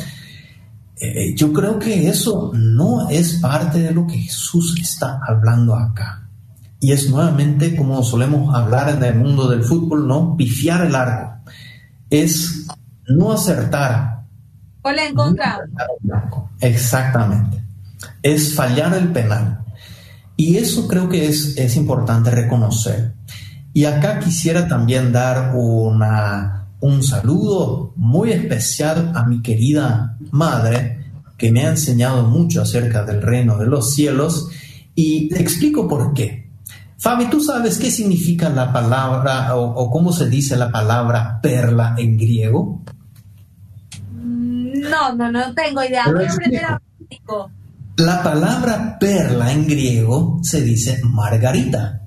Eh, 0.96 1.34
yo 1.36 1.52
creo 1.52 1.80
que 1.80 2.08
eso 2.08 2.52
no 2.54 3.10
es 3.10 3.40
parte 3.40 3.80
de 3.80 3.92
lo 3.92 4.06
que 4.06 4.20
Jesús 4.20 4.76
está 4.80 5.20
hablando 5.28 5.76
acá 5.76 6.30
y 6.80 6.92
es 6.92 7.10
nuevamente 7.10 7.76
como 7.76 8.04
solemos 8.04 8.54
hablar 8.54 8.90
en 8.90 9.04
el 9.04 9.16
mundo 9.16 9.50
del 9.50 9.64
fútbol, 9.64 10.08
¿no? 10.08 10.38
Pifiar 10.38 10.86
el 10.86 10.94
arco. 10.94 11.40
Es 12.08 12.68
no 13.08 13.34
acertar. 13.34 14.26
En 14.84 15.16
contra. 15.16 15.58
Exactamente. 16.60 17.63
Es 18.24 18.56
fallar 18.56 18.96
el 18.96 19.10
penal. 19.10 19.64
Y 20.36 20.58
eso 20.58 20.88
creo 20.88 21.08
que 21.10 21.28
es, 21.28 21.58
es 21.58 21.76
importante 21.76 22.32
reconocer. 22.32 23.14
Y 23.74 23.86
acá 23.86 24.20
quisiera 24.20 24.68
también 24.68 25.12
dar 25.12 25.54
una, 25.56 26.68
un 26.80 27.04
saludo 27.04 27.94
muy 27.96 28.32
especial 28.32 29.12
a 29.16 29.26
mi 29.26 29.42
querida 29.42 30.18
madre, 30.32 31.00
que 31.38 31.52
me 31.52 31.66
ha 31.66 31.70
enseñado 31.70 32.24
mucho 32.24 32.62
acerca 32.62 33.04
del 33.04 33.22
reino 33.22 33.58
de 33.58 33.68
los 33.68 33.94
cielos. 33.94 34.50
Y 34.96 35.34
le 35.34 35.40
explico 35.40 35.88
por 35.88 36.14
qué. 36.14 36.44
Fabi, 36.98 37.26
¿tú 37.26 37.42
sabes 37.42 37.78
qué 37.80 37.92
significa 37.92 38.50
la 38.50 38.72
palabra 38.72 39.56
o, 39.56 39.90
cómo 39.92 40.14
se 40.14 40.30
dice 40.30 40.56
la 40.56 40.72
palabra 40.72 41.42
perla 41.42 41.96
en 41.98 42.18
griego? 42.18 42.82
No, 44.14 45.16
no, 45.16 45.32
no 45.32 45.54
tengo 45.54 45.84
idea. 45.84 46.06
Voy 46.10 46.26
a 46.26 46.32
aprender 46.32 46.64
a 46.64 46.82
La 47.98 48.24
palabra 48.24 48.98
perla 49.00 49.52
en 49.52 49.68
griego 49.68 50.40
se 50.42 50.62
dice 50.62 51.00
margarita. 51.04 52.02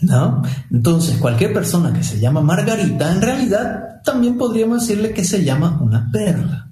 ¿No? 0.00 0.42
Entonces, 0.70 1.16
cualquier 1.18 1.52
persona 1.52 1.92
que 1.92 2.04
se 2.04 2.20
llama 2.20 2.40
Margarita, 2.40 3.10
en 3.10 3.20
realidad 3.20 4.00
también 4.04 4.38
podríamos 4.38 4.82
decirle 4.86 5.12
que 5.12 5.24
se 5.24 5.42
llama 5.42 5.80
una 5.82 6.08
perla. 6.12 6.70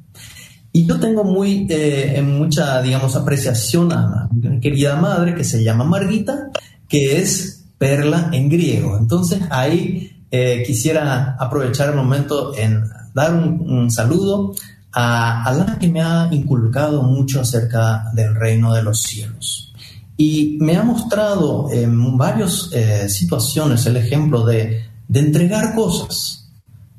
Y 0.71 0.87
yo 0.87 1.01
tengo 1.01 1.25
muy, 1.25 1.67
eh, 1.69 2.23
mucha, 2.23 2.81
digamos, 2.83 3.17
apreciación 3.17 3.93
a 3.93 4.29
mi 4.31 4.61
querida 4.61 4.95
madre 4.95 5.35
que 5.35 5.43
se 5.43 5.65
llama 5.65 5.83
Margarita 5.83 6.51
que 6.89 7.19
es 7.19 7.67
perla 7.79 8.31
en 8.33 8.49
griego. 8.49 8.97
Entonces 8.99 9.41
ahí 9.51 10.25
eh, 10.31 10.63
quisiera 10.67 11.37
aprovechar 11.39 11.91
el 11.91 11.97
momento 11.97 12.57
en 12.57 12.85
dar 13.15 13.35
un, 13.35 13.91
saludo 13.91 14.55
a, 14.99 15.53
la 15.53 15.79
que 15.79 15.89
me 15.89 16.01
ha 16.01 16.27
inculcado 16.33 17.03
mucho 17.03 17.43
acerca 17.43 18.11
del 18.15 18.35
reino 18.35 18.73
de 18.73 18.83
los 18.83 19.03
cielos. 19.03 19.75
Y 20.17 20.57
me 20.59 20.75
ha 20.77 20.83
mostrado 20.83 21.71
en 21.71 22.17
varias 22.17 22.71
eh, 22.73 23.07
situaciones 23.11 23.85
el 23.85 23.99
ejemplo 23.99 24.47
de, 24.47 24.87
de 25.07 25.21
entregar 25.21 25.75
cosas, 25.75 26.49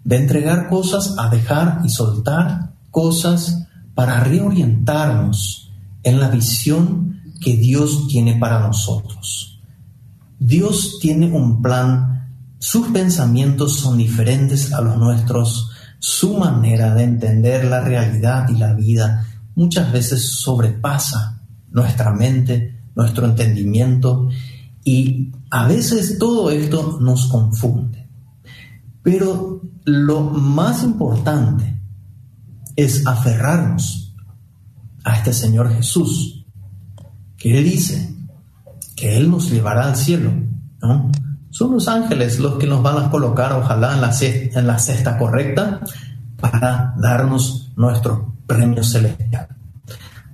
de 0.03 0.15
entregar 0.15 0.69
cosas 0.69 1.15
a 1.17 1.29
dejar 1.29 1.81
y 1.83 1.89
soltar 1.89 2.69
cosas 2.91 3.63
para 3.95 4.23
reorientarnos 4.23 5.71
en 6.03 6.19
la 6.19 6.29
visión 6.29 7.19
que 7.41 7.57
Dios 7.57 8.07
tiene 8.07 8.36
para 8.36 8.60
nosotros. 8.60 9.60
Dios 10.38 10.99
tiene 11.01 11.31
un 11.31 11.63
plan, 11.63 12.29
sus 12.60 12.89
pensamientos 12.89 13.77
son 13.77 13.97
diferentes 13.97 14.71
a 14.71 14.81
los 14.81 14.97
nuestros, 14.97 15.71
su 15.99 16.38
manera 16.38 16.93
de 16.93 17.03
entender 17.03 17.65
la 17.65 17.81
realidad 17.81 18.47
y 18.49 18.57
la 18.57 18.73
vida 18.73 19.25
muchas 19.55 19.91
veces 19.91 20.29
sobrepasa 20.29 21.41
nuestra 21.71 22.13
mente, 22.13 22.81
nuestro 22.95 23.25
entendimiento 23.25 24.29
y 24.83 25.31
a 25.49 25.67
veces 25.67 26.17
todo 26.17 26.49
esto 26.51 26.99
nos 27.01 27.27
confunde. 27.27 28.07
Pero 29.01 29.62
lo 29.86 30.21
más 30.21 30.83
importante 30.83 31.81
es 32.75 33.05
aferrarnos 33.07 34.15
a 35.03 35.15
este 35.15 35.33
Señor 35.33 35.73
Jesús, 35.73 36.45
que 37.38 37.57
Él 37.57 37.63
dice, 37.63 38.15
que 38.95 39.17
Él 39.17 39.29
nos 39.29 39.49
llevará 39.49 39.88
al 39.88 39.95
cielo. 39.95 40.31
¿no? 40.81 41.12
Son 41.58 41.72
los 41.72 41.88
ángeles 41.88 42.38
los 42.38 42.60
que 42.60 42.67
nos 42.67 42.84
van 42.84 43.04
a 43.04 43.10
colocar, 43.10 43.52
ojalá, 43.54 43.96
en 43.96 44.67
la, 44.67 44.78
cesta, 44.78 45.17
correcta 45.17 45.82
para 46.39 46.93
darnos 47.00 47.72
nuestro 47.76 48.36
premio 48.46 48.84
celestial. 48.84 49.48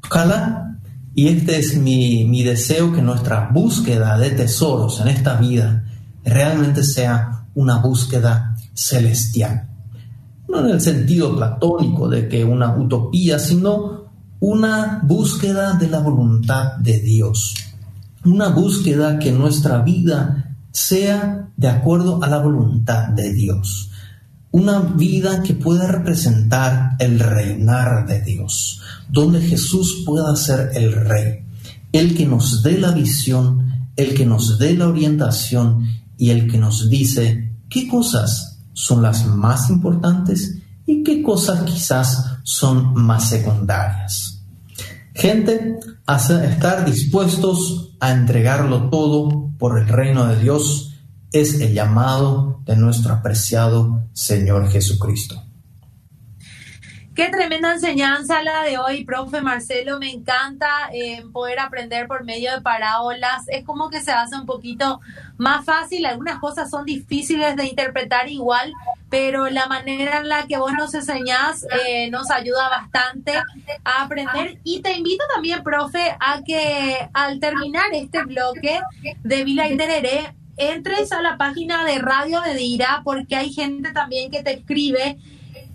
Ojalá, 0.04 0.78
y 1.16 1.30
este 1.30 1.60
es 1.60 1.78
mi, 1.78 2.26
mi 2.26 2.44
deseo, 2.44 2.92
que 2.92 3.02
nuestra 3.02 3.50
búsqueda 3.54 4.18
de 4.18 4.32
tesoros 4.32 5.00
en 5.00 5.08
esta 5.08 5.38
vida 5.38 5.86
realmente 6.26 6.84
sea 6.84 7.46
una 7.56 7.78
búsqueda 7.78 8.58
celestial. 8.74 9.70
No 10.50 10.60
en 10.60 10.72
el 10.72 10.82
sentido 10.82 11.38
platónico 11.38 12.10
de 12.10 12.28
que 12.28 12.44
una 12.44 12.76
utopía, 12.76 13.40
sino 13.40 14.12
una 14.42 15.00
búsqueda 15.02 15.72
de 15.72 15.88
la 15.88 16.00
voluntad 16.00 16.74
de 16.80 17.00
Dios 17.00 17.56
una 18.26 18.50
búsqueda 18.50 19.20
que 19.20 19.32
nuestra 19.32 19.82
vida 19.82 20.53
sea 20.74 21.50
de 21.56 21.68
acuerdo 21.70 22.24
a 22.24 22.28
la 22.28 22.40
voluntad 22.40 23.10
de 23.10 23.32
Dios. 23.32 23.92
Una 24.52 24.80
vida 24.80 25.44
que 25.44 25.54
pueda 25.54 25.88
representar 25.88 26.96
el 27.00 27.20
reinar 27.20 28.08
de 28.08 28.22
Dios, 28.22 28.82
donde 29.08 29.40
Jesús 29.40 30.04
pueda 30.06 30.36
ser 30.36 30.72
el 30.74 30.92
rey, 30.94 31.46
el 31.92 32.16
que 32.16 32.26
nos 32.26 32.64
dé 32.64 32.80
la 32.80 32.92
visión, 32.92 33.88
el 33.96 34.16
que 34.16 34.26
nos 34.26 34.58
dé 34.58 34.76
la 34.76 34.88
orientación 34.88 35.86
y 36.18 36.32
el 36.32 36.52
que 36.52 36.58
nos 36.58 36.90
dice 36.90 37.52
qué 37.70 37.88
cosas 37.88 38.60
son 38.74 39.04
las 39.04 39.28
más 39.28 39.70
importantes 39.70 40.58
y 40.88 41.04
qué 41.04 41.22
cosas 41.22 41.64
quizás 41.64 42.40
son 42.44 42.96
más 42.96 43.30
secundarias. 43.30 44.42
Gente, 45.14 45.80
a 46.08 46.18
estar 46.18 46.84
dispuestos 46.84 47.92
a 48.00 48.12
entregarlo 48.12 48.90
todo 48.90 49.53
por 49.64 49.80
el 49.80 49.88
reino 49.88 50.26
de 50.26 50.42
Dios 50.42 50.94
es 51.32 51.62
el 51.62 51.74
llamado 51.74 52.60
de 52.66 52.76
nuestro 52.76 53.14
apreciado 53.14 54.10
Señor 54.12 54.70
Jesucristo. 54.70 55.42
Qué 57.16 57.30
tremenda 57.30 57.72
enseñanza 57.72 58.44
la 58.44 58.64
de 58.64 58.78
hoy, 58.78 59.06
profe 59.06 59.40
Marcelo. 59.40 60.00
Me 60.00 60.12
encanta 60.12 60.68
eh, 60.92 61.24
poder 61.32 61.60
aprender 61.60 62.10
por 62.10 62.26
medio 62.26 62.52
de 62.52 62.60
parábolas. 62.60 63.44
Es 63.48 63.64
como 63.64 63.90
que 63.90 64.02
se 64.02 64.12
hace 64.12 64.36
un 64.36 64.46
poquito 64.46 65.00
más 65.38 65.64
fácil. 65.64 66.08
Algunas 66.08 66.40
cosas 66.40 66.70
son 66.70 66.84
difíciles 66.84 67.56
de 67.56 67.66
interpretar 67.66 68.28
igual, 68.28 68.74
pero 69.14 69.48
la 69.48 69.68
manera 69.68 70.22
en 70.22 70.28
la 70.28 70.48
que 70.48 70.58
vos 70.58 70.74
nos 70.74 70.92
enseñás 70.96 71.68
eh, 71.86 72.10
nos 72.10 72.32
ayuda 72.32 72.68
bastante 72.68 73.34
a 73.84 74.02
aprender. 74.02 74.58
Y 74.64 74.82
te 74.82 74.94
invito 74.94 75.24
también, 75.32 75.62
profe, 75.62 76.18
a 76.20 76.42
que 76.42 76.98
al 77.14 77.40
terminar 77.40 77.86
este 77.94 78.24
bloque 78.24 78.80
de 79.24 79.44
Vila 79.44 79.70
y 79.70 79.78
Tereré, 79.78 80.34
entres 80.58 81.12
a 81.12 81.22
la 81.22 81.38
página 81.38 81.86
de 81.86 82.00
Radio 82.00 82.42
de 82.42 82.56
Dira, 82.56 83.02
porque 83.04 83.36
hay 83.36 83.54
gente 83.54 83.92
también 83.92 84.32
que 84.32 84.42
te 84.42 84.54
escribe 84.54 85.20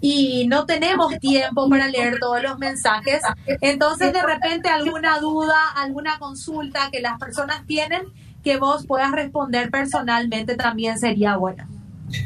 y 0.01 0.49
no 0.49 0.67
tenemos 0.67 1.17
tiempo 1.21 1.71
para 1.71 1.87
leer 1.87 2.19
todos 2.19 2.43
los 2.43 2.59
mensajes. 2.59 3.23
Entonces, 3.61 4.13
de 4.13 4.23
repente, 4.23 4.69
alguna 4.69 5.21
duda, 5.21 5.55
alguna 5.77 6.19
consulta 6.19 6.91
que 6.91 7.01
las 7.01 7.21
personas 7.21 7.65
tienen 7.69 8.03
que 8.43 8.57
vos 8.57 8.85
puedas 8.85 9.13
responder 9.13 9.71
personalmente 9.71 10.57
también 10.57 10.99
sería 10.99 11.37
buena. 11.37 11.69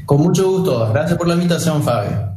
Con 0.07 0.21
mucho 0.21 0.51
gusto. 0.51 0.92
Gracias 0.92 1.18
por 1.18 1.29
la 1.29 1.35
invitación, 1.35 1.83
Fabio. 1.83 2.33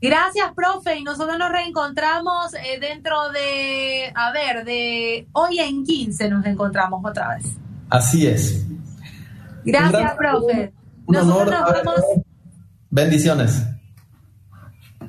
Gracias, 0.00 0.52
profe. 0.54 0.98
Y 0.98 1.04
nosotros 1.04 1.38
nos 1.38 1.50
reencontramos 1.50 2.54
eh, 2.54 2.78
dentro 2.80 3.30
de, 3.30 4.12
a 4.14 4.32
ver, 4.32 4.64
de 4.64 5.26
hoy 5.32 5.58
en 5.58 5.84
15 5.84 6.30
nos 6.30 6.44
encontramos 6.46 7.00
otra 7.04 7.36
vez. 7.36 7.56
Así 7.88 8.26
es. 8.26 8.66
Gracias, 9.64 10.14
profe. 10.16 10.72
Un 11.06 11.16
honor. 11.16 11.54
Bendiciones. 12.90 13.64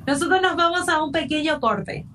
Nosotros 0.06 0.40
nos 0.40 0.56
vamos 0.56 0.88
a 0.88 1.02
un 1.02 1.12
pequeño 1.12 1.60
corte. 1.60 2.06